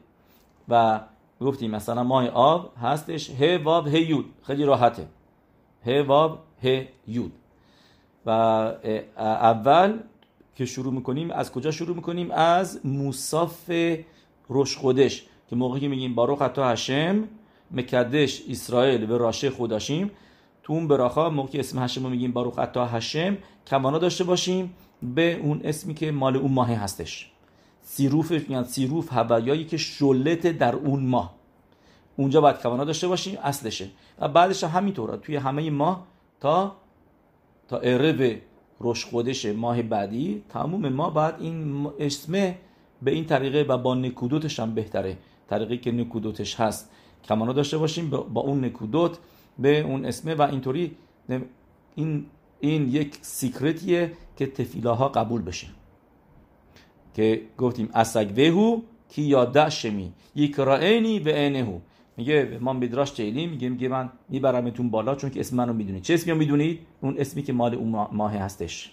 [0.68, 1.00] و
[1.40, 3.30] گفتیم مثلا ماه آب هستش.
[3.30, 4.24] ه واب ه یود.
[4.42, 5.06] خیلی راحته.
[5.86, 7.32] ه واب ه یود.
[8.26, 8.30] و
[9.18, 9.98] اول
[10.56, 13.70] که شروع می‌کنیم از کجا شروع می‌کنیم؟ از موصاف
[14.48, 15.26] روش خودش.
[15.50, 17.24] که موقعی که میگیم باروخ حتی هشم
[17.70, 20.10] مکدش اسرائیل و راشه خودشیم
[20.62, 25.34] تو اون براخا موقعی اسم هشم رو میگیم باروخ حتی هشم کمانا داشته باشیم به
[25.42, 27.30] اون اسمی که مال اون ماه هستش.
[27.82, 31.34] سیروف میگن سیروف هوایایی که شلت در اون ماه.
[32.16, 33.88] اونجا باید کوانا داشته باشیم اصلشه.
[34.18, 36.06] و بعدش همینطوره توی همه ماه
[36.40, 36.76] تا
[37.68, 38.40] تا عرب
[38.78, 42.58] روش خودش ماه بعدی تموم ما بعد این اسمه
[43.02, 45.16] به این طریقه و با نکودوتش هم بهتره.
[45.48, 46.90] طریقی که نکودوتش هست.
[47.24, 49.18] کمانا داشته باشیم با اون نکودوت
[49.58, 50.96] به اون اسمه و اینطوری
[51.94, 52.26] این
[52.60, 55.66] این یک سیکرتیه که تفیلاها قبول بشه.
[57.14, 61.78] که گفتیم اسگوهو کی یاده شمی یک رائنی و اینهو.
[62.16, 66.02] میگه ما میدراش چیلی میگه میگه من میبرمتون بالا چون که اسم منو می‌دونید.
[66.02, 68.92] چه اسمی می‌دونید؟ اون اسمی که مال اون ماه هستش.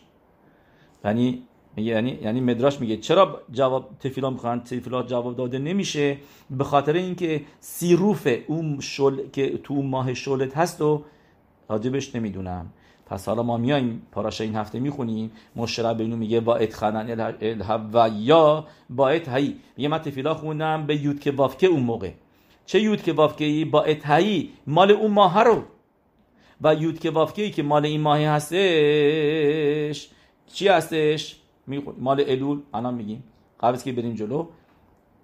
[1.06, 1.44] یعنی
[1.78, 6.18] یعنی یعنی مدراش میگه چرا جواب تفیلا می‌خوان؟ تفیلا جواب داده نمیشه.
[6.50, 11.04] به خاطر اینکه سیروف اون شل که تو اون ماه شلت هست و
[11.70, 12.70] راجبش نمی‌دونم.
[13.06, 15.32] پس حالا ما میایم پاراشه این هفته می‌خونیم.
[15.56, 17.34] مشرب بینو میگه با اتخنن
[17.94, 19.56] و یا با هایی.
[19.78, 22.12] میگه من تفیلا خوندم به یود که وافکه اون موقع.
[22.66, 24.50] چه یود که وافکه ای با هایی.
[24.68, 25.64] مال اون ماه رو.
[26.62, 30.10] و یود که وافکه ای که مال این ماه هستش
[30.54, 31.36] چی هستش؟
[31.97, 33.24] مال الول الان میگیم.
[33.59, 34.47] قبل که بریم جلو.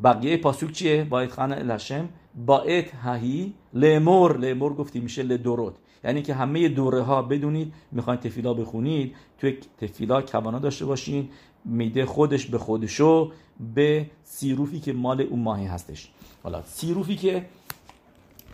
[0.03, 2.09] بقیه پاسوک چیه؟ با خانه الهشم
[2.45, 4.37] با ات هایی لمور.
[4.37, 5.73] لمور گفتی میشه لدورت
[6.03, 11.29] یعنی که همه دوره ها بدونید می‌خواین تفیلا بخونید توی تفیلا کوانا داشته باشین.
[11.65, 13.31] میده خودش به خودشو
[13.75, 16.09] به سیروفی که مال اون ماهی هستش.
[16.43, 17.45] حالا سیروفی که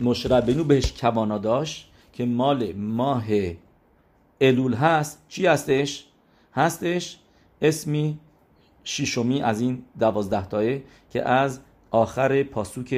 [0.00, 3.24] مشربنو بهش کوانا داشت که مال ماه
[4.40, 5.22] الول هست.
[5.28, 6.04] چی هستش؟
[6.54, 7.18] هستش
[7.62, 8.18] اسمی
[8.84, 12.88] شیشمی از این دوازده تایه که از آخر پاسوک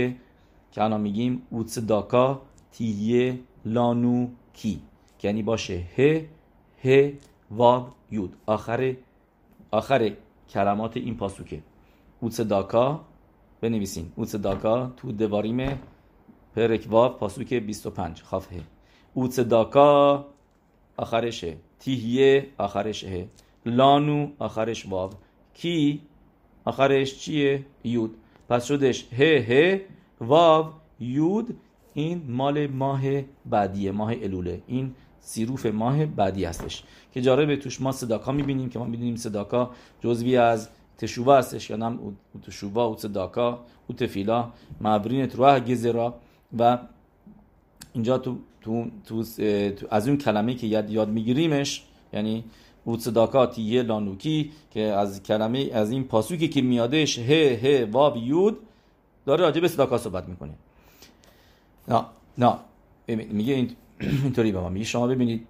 [0.72, 2.42] که الان میگیم اوتس داکا
[2.72, 4.80] تیه لانو کی.
[5.22, 6.24] یعنی باشه ه
[6.84, 7.12] ه
[7.50, 8.36] واو یود.
[8.46, 8.96] آخر
[9.70, 10.12] آخر
[10.50, 11.62] کلمات این پاسوکه.
[12.20, 13.00] اوتس داکا
[13.60, 14.12] بنویسین.
[14.16, 15.78] اوتس داکا تو دواریم
[16.56, 18.60] پرک واو پاسوک 25 خافه
[19.14, 20.26] اوتس داکا
[20.96, 21.56] آخرشه.
[21.78, 23.28] تیهیه آخرشه.
[23.66, 25.10] لانو آخرش واو.
[25.54, 26.00] کی؟
[26.64, 28.14] آخرش چیه؟ یود.
[28.48, 29.80] پس شدش ه ه
[30.20, 30.66] واو.
[31.00, 31.56] یود
[31.94, 33.02] این مال ماه
[33.46, 34.62] بعدیه ماه الوله.
[34.66, 36.82] این سیروف ماه بعدی هستش.
[37.12, 41.76] که جالبه توش ما صداکا می‌بینیم که ما می‌دونیم صداکا جزوی از تشووا هستش یا
[41.76, 41.98] نم
[42.46, 44.50] تشووا او صداکا او تفیلا.
[44.80, 46.14] معبرین تروح گزرا.
[46.58, 46.78] و
[47.92, 49.24] اینجا تو, تو, تو,
[49.90, 52.44] از اون کلمه که یاد, یاد میگیریمش یعنی
[52.84, 58.16] او صداکا تیه لانوکی که از کلمه از این پاسوکی که میادش ه ه واو
[58.16, 58.58] یود
[59.26, 60.52] داره راجع به صداکا صحبت می‌کنه.
[61.88, 62.04] نه
[62.38, 62.54] نه
[63.06, 63.70] میگه این
[64.24, 65.46] اینطوری به ما میگه شما ببینید.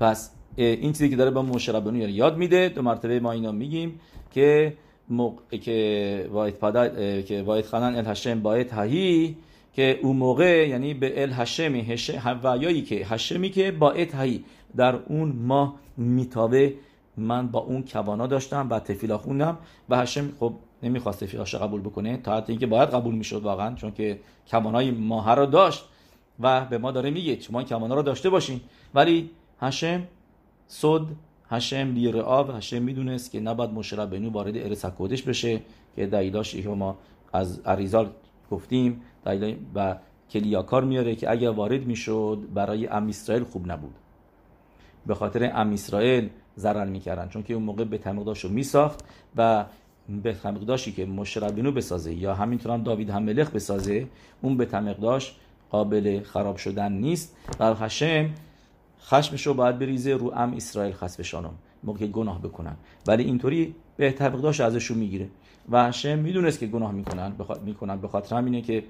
[0.00, 4.00] پس این چیزی که داره با مشربانو یاد میده دو مرتبه ما اینا میگیم
[4.30, 4.74] که
[5.08, 6.88] موقع که واید پادا
[7.22, 9.36] که واید خانان ال هشم باید هایی
[9.72, 14.44] که اون موقع یعنی به ال هشمی هوایایی که هشمی که با هایی
[14.76, 16.74] در اون ماه میتابه.
[17.16, 22.16] من با اون کوانا داشتم و تفیلا خوندم و هشم خب نمی‌خواست تفیلاش قبول بکنه
[22.16, 24.20] تا حتی اینکه باید قبول می‌شد واقعا چون که
[24.50, 25.84] کوانای ماه رو داشت
[26.40, 28.60] و به ما داره میگه شما این کمانا رو داشته باشین.
[28.94, 29.30] ولی
[29.60, 30.02] هشم
[30.66, 31.00] صد
[31.50, 35.60] هشم لیر آب هشم می‌دونست که نباید مشرب بنو وارد ارس کودش بشه
[35.96, 36.98] که دلیلاش که ما
[37.32, 38.10] از اریزال
[38.50, 39.02] گفتیم
[39.74, 39.96] و
[40.30, 43.94] کلیاکار میاره که اگر وارد می‌شد برای ام اسرائیل خوب نبود.
[45.06, 47.28] به خاطر ام اسرائیل ضرر می‌کردن.
[47.28, 49.04] چون که اون موقع به تمقداش رو میساخت
[49.36, 49.64] و
[50.22, 54.06] به تمقداشی که مشربینو بسازه یا همینطور هم داوید هم ملخ بسازه
[54.42, 55.34] اون به تمقداش
[55.70, 57.36] قابل خراب شدن نیست.
[57.60, 58.30] و השם
[59.00, 61.54] خشمش رو باید بریزه رو עם ישראל חס ושלום
[61.84, 62.76] موقع گناه بکنن.
[63.06, 65.28] ولی اینطوری בית המקדש ازشون می‌گیره.
[65.70, 67.96] و השם می‌دونست که گناه می‌کنن بخاطر می‌کنن.
[67.96, 68.84] به خاطر همینه که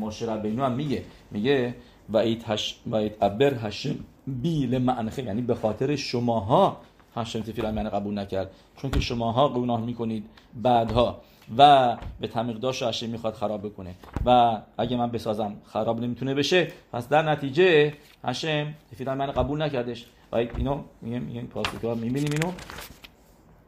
[0.00, 1.04] משה רבינו هم میگه.
[1.30, 1.74] میگه
[2.08, 2.80] ויתע, הש...
[2.86, 6.76] ויתעבר השם בי למענכם یعنی به خاطر شماها
[7.16, 8.50] השם תפילה من قبول نکرد.
[8.76, 10.24] چون که شماها گناه می‌کنید
[10.54, 11.20] بعدها.
[11.58, 13.94] و به تمیقداش هشم می‌خواد خراب بکنه.
[14.26, 16.68] و اگه من بسازم خراب نمی‌تونه بشه.
[16.92, 20.06] پس در نتیجه هشم تفیدن من قبول نکردش.
[20.32, 22.52] و اینو میگم میگم پاسوکا می‌بینیم اینو.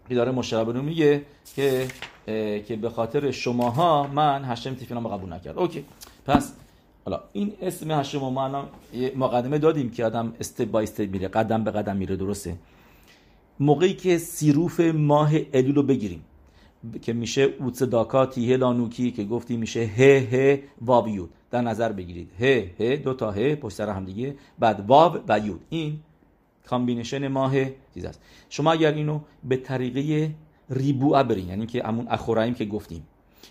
[0.09, 1.23] که داره مشربنو میگه
[1.57, 1.89] که
[2.67, 5.59] که به خاطر شماها من هشم تفیدن قبول نکرد.
[5.59, 5.85] اوکی.
[6.27, 6.53] پس
[7.05, 8.69] حالا این اسم هشم ما الان
[9.17, 12.57] مقدمه دادیم که آدم استپ بای استپ میره قدم به قدم میره درسته؟
[13.61, 16.25] موقعی که צירוף ماه אלול رو بگیریم
[17.03, 21.31] که میشه וצדקה תהיה לנו כי که گفتی میشه ה ה ואו יוד.
[21.51, 22.31] در نظر بگیرید.
[22.41, 24.37] ה ה دو تا ה پشت سر هم دیگه.
[24.59, 25.61] بعد ואו و יוד.
[25.71, 26.01] این
[26.67, 27.55] combination ماه
[27.95, 28.21] چیز است.
[28.49, 30.31] شما اگر اینو به طریقه
[30.71, 33.07] ריבוע برین یعنی که همون אחוריים که گفتیم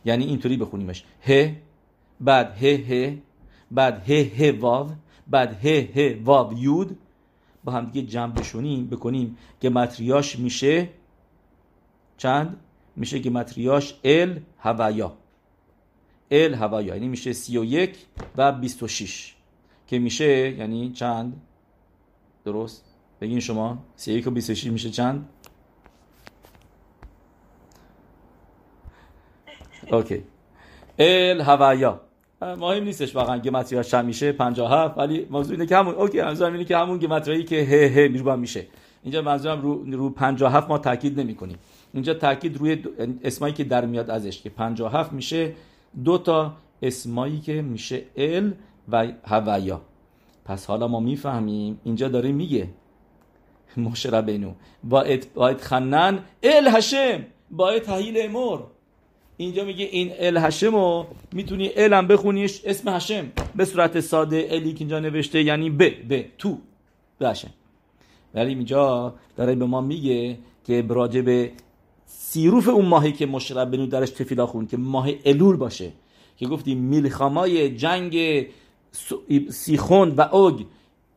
[0.05, 1.03] یعنی اینطوری بخونیمش.
[1.27, 1.51] ه
[2.21, 3.17] بعد ه ه
[3.72, 4.89] بعد ه ه واو
[5.28, 6.97] بعد ه ه واو یود
[7.63, 10.89] با هم دیگه جمع بشونیم بکنیم که متریاش میشه
[12.18, 12.59] چند؟
[12.95, 15.18] میشه گمتریاش ال هوایا.
[16.32, 18.05] ال هوایا یعنی میشه 31
[18.38, 19.36] و 26
[19.88, 21.41] که میشه یعنی چند؟
[22.45, 22.86] درست؟
[23.22, 25.30] بگین شما 31 و 26 میشه چند؟
[29.91, 30.24] اوکی.
[30.99, 32.07] ال هوایا.
[32.41, 36.65] مهم نیستش واقعا گمتریاش چند میشه 57 ولی موضوع اینه که همون اوکی منظورم اینه
[36.65, 38.65] که همون گمتریایی که ه ه میرو میشه.
[39.03, 41.57] اینجا منظورم رو رو 57 ما تاکید نمی کنیم
[41.93, 42.83] اینجا تاکید روی
[43.23, 45.53] اسمایی که در میاد ازش که 57 میشه
[46.03, 48.53] دو تا اسمایی که میشه ال
[48.89, 49.81] و هوایا
[50.45, 51.79] پس حالا ما می‌فهمیم.
[51.83, 52.67] اینجا داره میگه.
[53.77, 54.51] مشربینو.
[54.83, 56.19] باید, باید خنن.
[56.43, 57.25] ال هشم.
[57.51, 58.63] باید تحیل امور
[59.38, 63.31] اینجا میگه این ال هشم می‌تونی ال هم بخونیش اسم هشم.
[63.55, 66.57] به صورت ساده الی که اینجا نوشته یعنی ب ب تو.
[67.19, 67.49] به هشم.
[68.33, 71.51] ولی اینجا داره به ما میگه که براجع به
[72.05, 75.91] سیروف اون ماهی که مشرب بنو درش تفیلا خون که ماه الول باشه.
[76.38, 78.45] که گفتیم میلخامای جنگ
[79.49, 80.61] سیخون و اوگ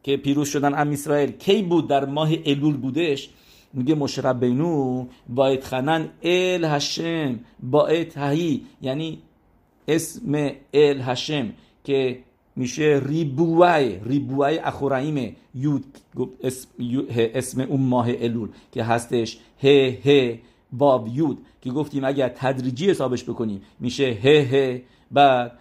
[0.03, 3.31] که پیروز شدن ام اسرائیل کی بود در ماه الول بودش؟
[3.75, 9.19] میگه مشرب بینو باید خنن ال هشم باید هی یعنی
[9.89, 10.35] اسم
[10.75, 11.53] ال هشم
[11.85, 12.19] که
[12.57, 15.85] میشه ریبوای ریبوای اخورایم یود
[16.43, 16.69] اسم,
[17.17, 19.67] اسم اون ماه الول که هستش ه
[20.05, 20.39] ه
[20.73, 21.39] واو یود.
[21.61, 25.59] که گفتیم اگر تدریجی حسابش بکنیم میشه ه ه بعد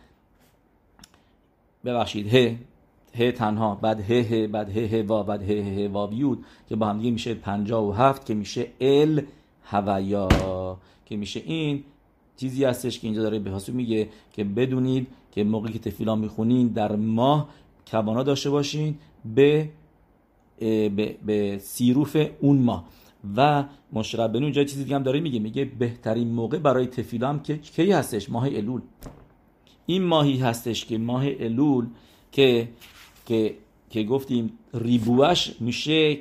[1.86, 2.55] ببخشید ه.
[3.16, 6.76] ه تنها بعد ه ه بعد ه ه و بعد ه ه واو یود که
[6.76, 9.22] با هم دیگه میشه 57 که میشه ال
[9.64, 10.28] هویا
[11.05, 11.84] که میشه این
[12.38, 16.95] چیزی هستش که اینجا داره به میگه که بدونید که موقعی که تفیلا می‌خونین در
[16.95, 17.49] ماه
[17.91, 18.95] کوانا داشته باشین
[19.36, 19.70] به
[20.60, 22.86] به, به سیروف اون ماه.
[23.38, 27.39] و مشرب بنو اینجا چیزی دیگه هم داره میگه میگه بهترین موقع برای تفیلا هم
[27.39, 28.82] که کی هستش؟ ماه الول.
[29.86, 31.86] این ماهی هستش که ماه الول
[32.32, 32.70] که
[33.30, 33.56] که
[33.90, 36.18] که گفتیم ریبوش میشه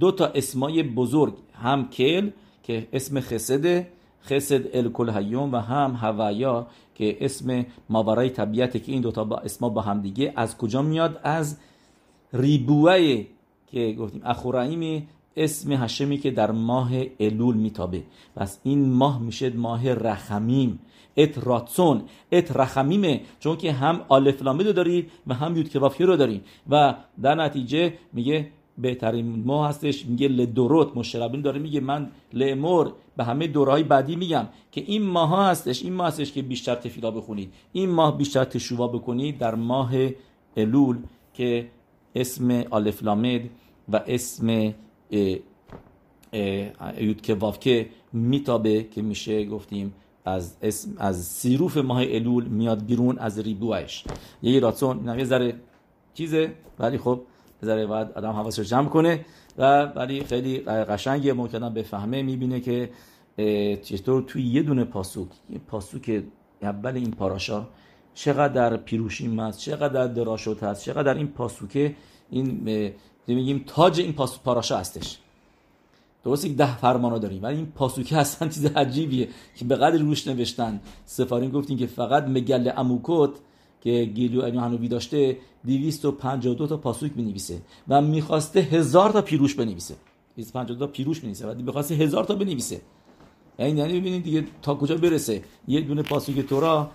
[0.00, 2.30] دو تا اسمای بزرگ هم کل
[2.62, 3.88] که اسم خسده
[4.24, 9.68] خسد الکل هیوم و هم هوایا که اسم ماورای طبیعته که این دوتا با اسما
[9.68, 11.56] با هم دیگه از کجا میاد؟ از
[12.32, 13.24] ریبوه
[13.66, 18.02] که گفتیم اخورایمی اسم هشمی که در ماه الول میتابه.
[18.36, 20.78] پس این ماه میشه ماه رخمیم.
[21.16, 22.02] ات راتسون
[22.32, 23.20] ات رخمیمه.
[23.40, 26.44] چون که هم آلف لامه دارید و هم یود کبافی رو دارید.
[26.70, 30.06] و در نتیجه میگه بهترین ماه هستش.
[30.06, 31.58] میگه لدوروت مشربین داره.
[31.58, 35.82] میگه من لمر به همه دورهای بعدی میگم که این ماه هستش.
[35.82, 37.52] این ماه هستش که بیشتر تفیلا بخونید.
[37.72, 39.92] این ماه بیشتر تشووا بکنید در ماه
[40.56, 40.98] الول
[41.34, 41.68] که
[42.14, 43.50] اسم آلف لامد
[43.88, 44.74] و اسم
[46.98, 49.94] یود که وافکه میتابه که میشه گفتیم
[50.24, 54.04] از اسم از سیروف ماه الول میاد بیرون از ریبوهش.
[54.42, 55.54] یه راتون یه ذره
[56.14, 57.20] چیزه ولی خب
[57.64, 59.24] ذره باید آدم حواسش رو جمع کنه
[59.58, 62.90] و ولی خیلی قشنگه ممکنه بفهمه می‌بینه که
[63.82, 66.22] چطور توی یه دونه پاسوک یه پاسوک
[66.62, 67.66] اول این پاراشا
[68.14, 71.94] چقدر پیروشیم هست چقدر دراشوت هست چقدر این پاسوکه
[72.30, 72.60] این
[73.28, 75.18] میگیم تاج این پاسوک پاراشا هستش.
[76.24, 80.26] درسته که ده فرمانو داریم ولی این پاسوکه هستن چیز عجیبیه که به قدر روش
[80.26, 80.80] نوشتن.
[81.06, 83.30] سفارین گفتیم که فقط مگل اموکوت
[83.80, 89.94] که گیلیو هنوبی داشته 252 تا پاسوک بنویسه و می‌خواسته هزار تا پیروش بنویسه.
[90.36, 92.80] 252 تا پیروش بنویسه و می‌خواسته هزار تا بنویسه.
[93.58, 95.42] یعنی یعنی ببینید دیگه تا کجا برسه.
[95.68, 96.90] یه دونه پاسوک تورا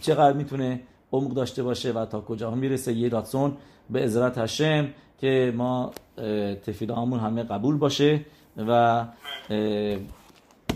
[0.00, 0.80] چقدر می‌تونه
[1.12, 3.56] عمق داشته باشه و تا کجا می‌رسه یه راتسون
[3.90, 4.88] به عزرت هشم
[5.20, 5.90] که ما
[6.66, 8.20] تفیدامون همه قبول باشه
[8.56, 9.04] و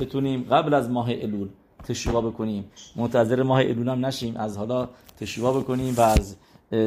[0.00, 1.48] بتونیم قبل از ماه الول
[1.84, 2.64] تشوا بکنیم.
[2.96, 4.88] منتظر ماه الول هم نشیم از حالا
[5.20, 6.36] تشوا بکنیم و از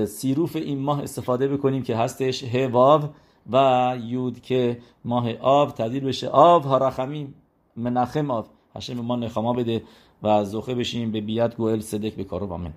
[0.10, 3.02] سیروف این ماه استفاده بکنیم که هستش هواو
[3.52, 6.28] و یود که ماه آب تبدیل بشه.
[6.28, 7.34] آب ها رخمیم
[7.76, 8.48] منخم آب.
[8.76, 9.84] هشم ما نخما بده
[10.24, 11.12] و زخه بشیم.
[11.12, 12.74] به بیت گوهل صدق به کارو بامن